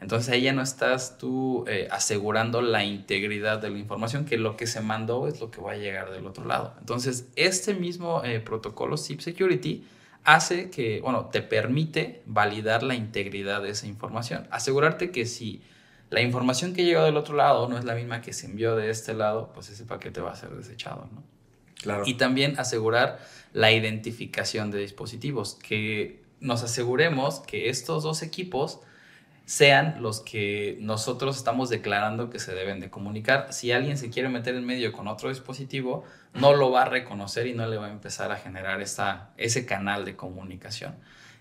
Entonces 0.00 0.32
ahí 0.32 0.42
ya 0.42 0.52
no 0.52 0.62
estás 0.62 1.18
tú 1.18 1.64
eh, 1.68 1.86
asegurando 1.90 2.62
la 2.62 2.84
integridad 2.84 3.58
de 3.58 3.70
la 3.70 3.78
información, 3.78 4.24
que 4.24 4.38
lo 4.38 4.56
que 4.56 4.66
se 4.66 4.80
mandó 4.80 5.28
es 5.28 5.40
lo 5.40 5.50
que 5.50 5.60
va 5.60 5.72
a 5.72 5.76
llegar 5.76 6.10
del 6.10 6.26
otro 6.26 6.46
lado. 6.46 6.74
Entonces 6.80 7.28
este 7.36 7.74
mismo 7.74 8.22
eh, 8.24 8.40
protocolo 8.40 8.96
SIP 8.96 9.20
Security 9.20 9.84
hace 10.24 10.70
que, 10.70 11.00
bueno, 11.00 11.26
te 11.26 11.42
permite 11.42 12.22
validar 12.26 12.82
la 12.82 12.94
integridad 12.94 13.62
de 13.62 13.70
esa 13.70 13.86
información. 13.86 14.46
Asegurarte 14.50 15.10
que 15.10 15.26
si 15.26 15.62
la 16.08 16.22
información 16.22 16.72
que 16.72 16.84
llegó 16.84 17.04
del 17.04 17.16
otro 17.16 17.36
lado 17.36 17.68
no 17.68 17.78
es 17.78 17.84
la 17.84 17.94
misma 17.94 18.20
que 18.20 18.32
se 18.32 18.46
envió 18.46 18.76
de 18.76 18.90
este 18.90 19.14
lado, 19.14 19.52
pues 19.54 19.68
ese 19.68 19.84
paquete 19.84 20.20
va 20.20 20.32
a 20.32 20.36
ser 20.36 20.50
desechado, 20.50 21.08
¿no? 21.12 21.22
Claro. 21.82 22.02
Y 22.06 22.14
también 22.14 22.58
asegurar 22.58 23.20
la 23.52 23.72
identificación 23.72 24.70
de 24.70 24.80
dispositivos, 24.80 25.54
que 25.54 26.22
nos 26.40 26.62
aseguremos 26.62 27.40
que 27.40 27.70
estos 27.70 28.02
dos 28.02 28.22
equipos 28.22 28.80
sean 29.44 30.00
los 30.00 30.20
que 30.20 30.78
nosotros 30.80 31.36
estamos 31.36 31.68
declarando 31.70 32.30
que 32.30 32.38
se 32.38 32.54
deben 32.54 32.80
de 32.80 32.90
comunicar. 32.90 33.52
Si 33.52 33.72
alguien 33.72 33.98
se 33.98 34.10
quiere 34.10 34.28
meter 34.28 34.54
en 34.54 34.64
medio 34.64 34.92
con 34.92 35.08
otro 35.08 35.28
dispositivo, 35.28 36.04
no 36.34 36.54
lo 36.54 36.70
va 36.70 36.82
a 36.82 36.84
reconocer 36.84 37.46
y 37.46 37.54
no 37.54 37.66
le 37.66 37.76
va 37.76 37.86
a 37.86 37.90
empezar 37.90 38.30
a 38.30 38.36
generar 38.36 38.80
esa, 38.80 39.30
ese 39.36 39.66
canal 39.66 40.04
de 40.04 40.16
comunicación. 40.16 40.94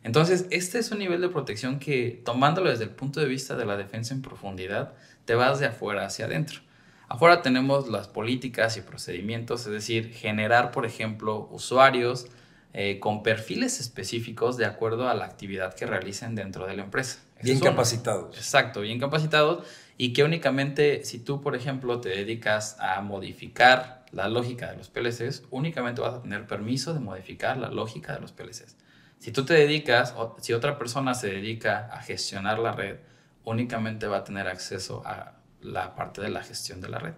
Entonces, 0.04 0.48
este 0.50 0.80
es 0.80 0.92
un 0.92 1.00
nivel 1.00 1.22
de 1.22 1.30
protección 1.30 1.80
que, 1.80 2.22
tomándolo 2.24 2.70
desde 2.70 2.86
el 2.86 2.92
punto 2.92 3.20
de 3.20 3.28
vista 3.28 3.56
de 3.56 3.66
la 3.66 3.78
defensa 3.78 4.14
en 4.14 4.22
profundidad, 4.22 4.94
te 5.26 5.36
vas 5.36 5.60
de 5.60 5.68
afuera 5.68 6.06
hacia 6.06 6.26
adentro. 6.26 6.62
Afuera 7.10 7.42
tenemos 7.42 7.90
las 7.90 8.08
políticas 8.08 8.78
y 8.78 8.82
procedimientos, 8.82 9.66
es 9.66 9.72
decir, 9.72 10.14
generar, 10.14 10.72
por 10.72 10.86
ejemplo, 10.86 11.50
usuarios 11.52 12.28
eh, 12.74 13.00
con 13.00 13.24
perfiles 13.24 13.80
específicos 13.80 14.56
de 14.58 14.66
acuerdo 14.66 15.10
a 15.10 15.16
la 15.16 15.26
actividad 15.26 15.74
que 15.74 15.88
realicen 15.88 16.36
dentro 16.36 16.68
de 16.68 16.76
la 16.76 16.84
empresa. 16.84 17.20
Bien 17.41 17.60
capacitados. 17.60 18.36
Exacto, 18.38 18.82
bien 18.82 18.99
capacitados 18.99 19.65
y 19.97 20.13
que 20.13 20.23
únicamente 20.23 21.04
si 21.04 21.19
tú, 21.19 21.41
por 21.41 21.56
ejemplo, 21.56 21.99
te 21.99 22.10
dedicas 22.10 22.78
a 22.80 23.02
modificar 23.02 24.06
la 24.12 24.28
lógica 24.28 24.71
de 24.71 24.78
los 24.78 24.89
PLCs, 24.89 25.43
únicamente 25.52 26.02
vas 26.02 26.15
a 26.15 26.21
tener 26.21 26.47
permiso 26.47 26.93
de 26.93 26.99
modificar 26.99 27.58
la 27.58 27.69
lógica 27.69 28.13
de 28.13 28.21
los 28.21 28.32
PLCs. 28.32 28.75
Si 29.19 29.32
tú 29.32 29.45
te 29.45 29.54
dedicas, 29.54 30.13
o 30.17 30.38
si 30.39 30.54
otra 30.54 30.78
persona 30.78 31.13
se 31.13 31.28
dedica 31.28 31.89
a 31.91 32.02
gestionar 32.02 32.60
la 32.60 32.71
red, 32.71 32.97
únicamente 33.43 34.08
va 34.08 34.17
a 34.17 34.23
tener 34.23 34.47
acceso 34.47 35.04
a 35.06 35.34
la 35.62 35.95
parte 35.95 36.21
de 36.21 36.30
la 36.30 36.43
gestión 36.43 36.80
de 36.82 36.89
la 36.89 36.99
red. 36.99 37.13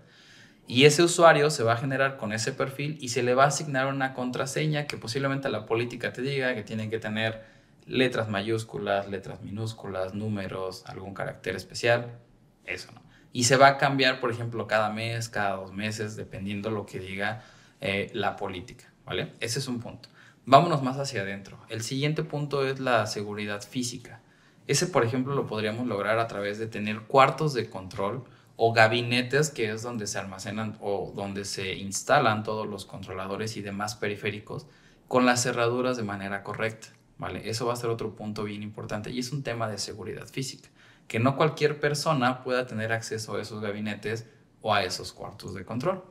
Y 0.68 0.86
ese 0.86 1.04
usuario 1.04 1.50
se 1.50 1.64
va 1.64 1.74
a 1.74 1.78
generar 1.78 2.18
con 2.18 2.34
ese 2.34 2.52
perfil 2.52 2.98
y 3.02 3.10
se 3.10 3.24
le 3.24 3.36
va 3.36 3.44
a 3.44 3.48
asignar 3.48 3.88
una 3.88 4.14
contraseña 4.14 4.88
que 4.88 4.98
posiblemente 4.98 5.50
la 5.50 5.66
política 5.66 6.14
te 6.14 6.22
diga 6.22 6.56
que 6.56 6.64
tiene 6.64 6.90
que 6.90 6.98
tener 6.98 7.44
letras 7.86 8.30
mayúsculas, 8.30 9.10
letras 9.10 9.42
minúsculas, 9.42 10.14
números, 10.14 10.84
algún 10.86 11.14
carácter 11.14 11.56
especial, 11.56 12.20
eso 12.66 12.92
no. 12.94 13.02
Y 13.34 13.46
se 13.46 13.56
va 13.56 13.68
a 13.68 13.78
cambiar, 13.78 14.20
por 14.20 14.32
ejemplo, 14.32 14.68
cada 14.68 14.90
mes, 14.90 15.30
cada 15.30 15.56
dos 15.56 15.72
meses, 15.74 16.16
dependiendo 16.16 16.70
lo 16.70 16.86
que 16.86 17.00
diga 17.00 17.44
eh, 17.80 18.10
la 18.14 18.36
política, 18.36 18.92
¿vale? 19.06 19.34
Ese 19.40 19.60
es 19.60 19.68
un 19.68 19.80
punto. 19.80 20.10
Vámonos 20.46 20.82
más 20.84 20.98
hacia 20.98 21.22
adentro. 21.22 21.58
El 21.70 21.82
siguiente 21.82 22.24
punto 22.24 22.66
es 22.66 22.80
la 22.80 23.06
seguridad 23.08 23.62
física. 23.62 24.22
Ese, 24.68 24.88
por 24.88 25.06
ejemplo, 25.06 25.36
lo 25.36 25.48
podríamos 25.48 25.88
lograr 25.88 26.20
a 26.20 26.28
través 26.28 26.60
de 26.60 26.68
tener 26.68 27.02
cuartos 27.02 27.54
de 27.54 27.70
control 27.70 28.24
o 28.56 28.74
gabinetes, 28.74 29.50
que 29.50 29.72
es 29.72 29.82
donde 29.82 30.08
se 30.08 30.20
almacenan 30.20 30.78
o 30.82 31.12
donde 31.16 31.46
se 31.46 31.76
instalan 31.76 32.44
todos 32.44 32.68
los 32.68 32.86
controladores 32.86 33.58
y 33.58 33.62
demás 33.62 33.96
periféricos, 33.96 34.68
con 35.08 35.26
las 35.26 35.44
cerraduras 35.44 35.98
de 35.98 36.04
manera 36.04 36.44
correcta. 36.44 36.90
Eso 37.30 37.68
va 37.68 37.74
a 37.74 37.78
ser 37.78 37.90
otro 37.90 38.16
punto 38.16 38.44
bien 38.44 38.64
importante 38.64 39.12
y 39.12 39.20
es 39.20 39.32
un 39.32 39.44
tema 39.44 39.70
de 39.70 39.78
seguridad 39.78 40.28
física, 40.28 40.70
que 41.08 41.20
no 41.20 41.38
cualquier 41.38 41.80
persona 41.80 42.44
pueda 42.44 42.66
tener 42.66 42.92
acceso 42.92 43.36
a 43.36 43.42
esos 43.42 43.62
gabinetes 43.62 44.26
o 44.62 44.74
a 44.74 44.84
esos 44.84 45.14
cuartos 45.14 45.54
de 45.54 45.66
control. 45.66 46.04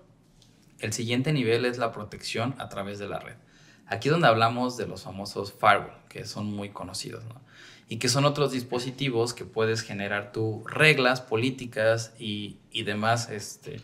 El 0.78 0.92
siguiente 0.92 1.32
nivel 1.32 1.64
es 1.64 1.78
la 1.78 1.92
protección 1.92 2.54
a 2.58 2.68
través 2.68 2.98
de 2.98 3.08
la 3.08 3.18
red. 3.18 3.34
Aquí 3.86 4.08
es 4.08 4.12
donde 4.12 4.28
hablamos 4.28 4.76
de 4.76 4.86
los 4.86 5.02
famosos 5.02 5.52
firewall, 5.52 5.96
que 6.08 6.24
son 6.24 6.46
muy 6.46 6.70
conocidos, 6.70 7.24
Y 7.88 7.96
que 7.96 8.08
son 8.08 8.24
otros 8.24 8.52
dispositivos 8.52 9.34
que 9.34 9.44
puedes 9.44 9.82
generar 9.82 10.30
tú 10.30 10.62
reglas, 10.64 11.20
políticas 11.20 12.14
y, 12.20 12.58
y 12.70 12.84
demás, 12.84 13.30
este, 13.30 13.80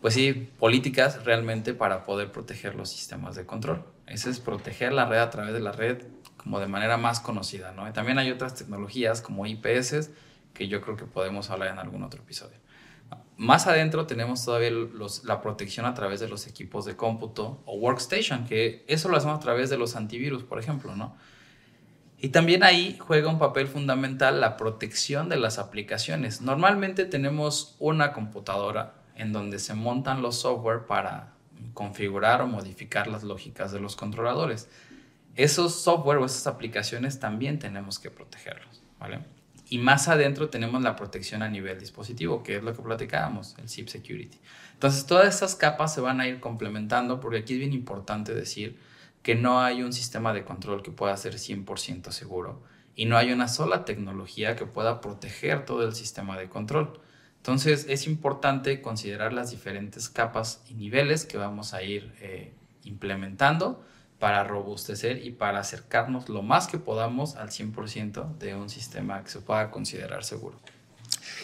pues 0.00 0.14
sí, 0.14 0.48
políticas 0.60 1.24
realmente 1.24 1.74
para 1.74 2.04
poder 2.04 2.30
proteger 2.30 2.76
los 2.76 2.88
sistemas 2.88 3.34
de 3.34 3.44
control. 3.44 3.84
Ese 4.06 4.30
es 4.30 4.38
proteger 4.38 4.92
la 4.92 5.06
red 5.06 5.18
a 5.18 5.30
través 5.30 5.52
de 5.54 5.60
la 5.60 5.72
red 5.72 6.02
como 6.42 6.58
de 6.58 6.66
manera 6.66 6.96
más 6.96 7.20
conocida, 7.20 7.74
también 7.92 8.18
hay 8.18 8.30
otras 8.30 8.54
tecnologías 8.54 9.20
como 9.20 9.46
IPS 9.46 10.10
que 10.52 10.68
yo 10.68 10.80
creo 10.80 10.96
que 10.96 11.04
podemos 11.04 11.50
hablar 11.50 11.68
en 11.68 11.78
algún 11.78 12.02
otro 12.02 12.20
episodio. 12.22 12.56
Más 13.36 13.66
adentro 13.66 14.06
tenemos 14.06 14.44
todavía 14.44 14.70
la 15.24 15.40
protección 15.40 15.86
a 15.86 15.94
través 15.94 16.20
de 16.20 16.28
los 16.28 16.46
equipos 16.46 16.84
de 16.84 16.96
cómputo 16.96 17.62
o 17.64 17.76
workstation, 17.76 18.46
que 18.46 18.84
eso 18.86 19.08
lo 19.08 19.16
hacemos 19.16 19.36
a 19.36 19.40
través 19.40 19.70
de 19.70 19.78
los 19.78 19.96
antivirus, 19.96 20.42
por 20.42 20.58
ejemplo, 20.58 20.94
¿no? 20.96 21.16
Y 22.18 22.28
también 22.28 22.62
ahí 22.62 22.96
juega 23.00 23.28
un 23.28 23.38
papel 23.38 23.66
fundamental 23.66 24.40
la 24.40 24.56
protección 24.56 25.28
de 25.28 25.36
las 25.36 25.58
aplicaciones. 25.58 26.40
Normalmente 26.40 27.04
tenemos 27.04 27.74
una 27.80 28.12
computadora 28.12 28.94
en 29.16 29.32
donde 29.32 29.58
se 29.58 29.74
montan 29.74 30.22
los 30.22 30.36
software 30.36 30.86
para 30.86 31.32
configurar 31.74 32.42
o 32.42 32.46
modificar 32.46 33.08
las 33.08 33.24
lógicas 33.24 33.72
de 33.72 33.80
los 33.80 33.96
controladores 33.96 34.68
esos 35.36 35.74
software 35.74 36.18
o 36.18 36.26
esas 36.26 36.46
aplicaciones 36.46 37.18
también 37.18 37.58
tenemos 37.58 37.98
que 37.98 38.10
protegerlos, 38.10 38.82
¿vale? 38.98 39.20
Y 39.68 39.78
más 39.78 40.08
adentro 40.08 40.50
tenemos 40.50 40.82
la 40.82 40.96
protección 40.96 41.42
a 41.42 41.48
nivel 41.48 41.80
dispositivo, 41.80 42.42
que 42.42 42.56
es 42.56 42.62
lo 42.62 42.74
que 42.74 42.82
platicábamos, 42.82 43.56
el 43.58 43.68
SIP 43.70 43.88
Security. 43.88 44.38
Entonces, 44.74 45.06
todas 45.06 45.34
esas 45.34 45.54
capas 45.54 45.94
se 45.94 46.02
van 46.02 46.20
a 46.20 46.28
ir 46.28 46.40
complementando, 46.40 47.20
porque 47.20 47.38
aquí 47.38 47.54
es 47.54 47.60
bien 47.60 47.72
importante 47.72 48.34
decir 48.34 48.78
que 49.22 49.34
no 49.34 49.60
hay 49.60 49.82
un 49.82 49.92
sistema 49.92 50.34
de 50.34 50.44
control 50.44 50.82
que 50.82 50.90
pueda 50.90 51.16
ser 51.16 51.34
100% 51.34 52.10
seguro 52.10 52.62
y 52.94 53.06
no 53.06 53.16
hay 53.16 53.32
una 53.32 53.48
sola 53.48 53.84
tecnología 53.84 54.56
que 54.56 54.66
pueda 54.66 55.00
proteger 55.00 55.64
todo 55.64 55.86
el 55.86 55.94
sistema 55.94 56.36
de 56.36 56.48
control. 56.48 57.00
Entonces, 57.38 57.86
es 57.88 58.06
importante 58.06 58.82
considerar 58.82 59.32
las 59.32 59.50
diferentes 59.50 60.08
capas 60.10 60.62
y 60.68 60.74
niveles 60.74 61.24
que 61.24 61.38
vamos 61.38 61.72
a 61.72 61.82
ir 61.82 62.12
eh, 62.20 62.52
implementando 62.84 63.82
para 64.22 64.44
robustecer 64.44 65.26
y 65.26 65.32
para 65.32 65.58
acercarnos 65.58 66.28
lo 66.28 66.42
más 66.42 66.68
que 66.68 66.78
podamos 66.78 67.34
al 67.34 67.48
100% 67.48 68.38
de 68.38 68.54
un 68.54 68.70
sistema 68.70 69.20
que 69.24 69.28
se 69.28 69.40
pueda 69.40 69.72
considerar 69.72 70.22
seguro. 70.22 70.60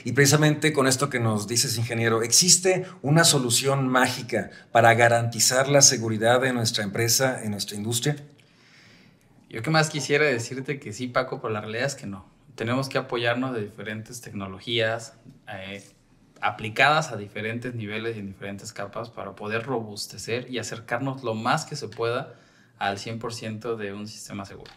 Y 0.05 0.13
precisamente 0.13 0.73
con 0.73 0.87
esto 0.87 1.11
que 1.11 1.19
nos 1.19 1.49
dices, 1.49 1.77
ingeniero, 1.77 2.23
¿existe 2.23 2.87
una 3.03 3.25
solución 3.25 3.89
mágica 3.89 4.51
para 4.71 4.95
garantizar 4.95 5.69
la 5.69 5.83
seguridad 5.83 6.41
de 6.41 6.53
nuestra 6.53 6.85
empresa, 6.85 7.43
en 7.43 7.51
nuestra 7.51 7.77
industria? 7.77 8.15
Yo 9.51 9.61
que 9.61 9.71
más 9.71 9.91
quisiera 9.91 10.27
decirte 10.27 10.79
que 10.79 10.93
sí, 10.93 11.09
Paco, 11.09 11.41
pero 11.41 11.53
la 11.53 11.63
realidad 11.63 11.87
es 11.87 11.97
que 11.97 12.07
no. 12.07 12.27
Tenemos 12.55 12.89
que 12.89 12.99
apoyarnos 12.99 13.57
de 13.57 13.63
diferentes 13.63 14.21
tecnologías 14.21 15.15
eh, 15.53 15.83
aplicadas 16.41 17.11
a 17.11 17.17
diferentes 17.17 17.75
niveles 17.75 18.15
y 18.15 18.21
en 18.21 18.29
diferentes 18.29 18.73
capas 18.73 19.11
para 19.11 19.35
poder 19.35 19.65
robustecer 19.65 20.49
y 20.49 20.61
acercarnos 20.61 21.25
lo 21.25 21.35
más 21.35 21.65
que 21.65 21.75
se 21.75 21.89
pueda 21.89 22.37
al 22.79 22.99
100% 22.99 23.77
de 23.77 23.93
un 23.93 24.07
sistema 24.07 24.45
seguro. 24.45 24.71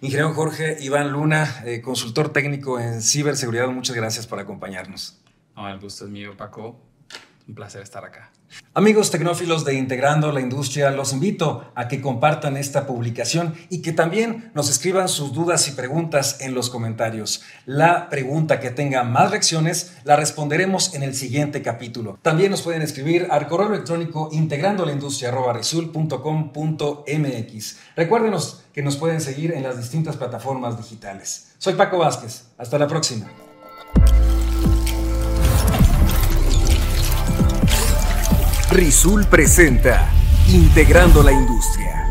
Ingeniero 0.00 0.32
Jorge 0.32 0.76
Iván 0.80 1.10
Luna, 1.10 1.62
eh, 1.64 1.80
consultor 1.80 2.32
técnico 2.32 2.78
en 2.78 3.02
ciberseguridad, 3.02 3.68
muchas 3.68 3.96
gracias 3.96 4.26
por 4.26 4.38
acompañarnos. 4.38 5.20
No, 5.56 5.68
el 5.68 5.80
gusto 5.80 6.04
es 6.04 6.10
mío, 6.10 6.36
Paco. 6.36 6.80
Un 7.48 7.54
placer 7.54 7.80
estar 7.80 8.04
acá. 8.04 8.30
Amigos 8.74 9.10
tecnófilos 9.10 9.64
de 9.64 9.72
Integrando 9.72 10.32
la 10.32 10.42
Industria, 10.42 10.90
los 10.90 11.14
invito 11.14 11.72
a 11.74 11.88
que 11.88 12.02
compartan 12.02 12.58
esta 12.58 12.86
publicación 12.86 13.54
y 13.70 13.80
que 13.80 13.92
también 13.92 14.50
nos 14.54 14.68
escriban 14.68 15.08
sus 15.08 15.32
dudas 15.32 15.66
y 15.66 15.70
preguntas 15.70 16.42
en 16.42 16.52
los 16.54 16.68
comentarios. 16.68 17.42
La 17.64 18.10
pregunta 18.10 18.60
que 18.60 18.70
tenga 18.70 19.02
más 19.02 19.30
reacciones 19.30 19.96
la 20.04 20.16
responderemos 20.16 20.94
en 20.94 21.02
el 21.02 21.14
siguiente 21.14 21.62
capítulo. 21.62 22.18
También 22.20 22.50
nos 22.50 22.60
pueden 22.60 22.82
escribir 22.82 23.28
al 23.30 23.48
correo 23.48 23.68
electrónico 23.68 24.28
integrando 24.30 24.84
la 24.84 24.92
industria 24.92 25.30
Recuérdenos 27.96 28.64
que 28.74 28.82
nos 28.82 28.96
pueden 28.98 29.22
seguir 29.22 29.52
en 29.52 29.62
las 29.62 29.78
distintas 29.78 30.16
plataformas 30.16 30.76
digitales. 30.76 31.54
Soy 31.56 31.72
Paco 31.74 31.96
Vázquez. 31.96 32.44
Hasta 32.58 32.78
la 32.78 32.86
próxima. 32.86 33.47
Rizul 38.70 39.26
presenta 39.28 40.10
Integrando 40.48 41.22
la 41.22 41.32
Industria. 41.32 42.07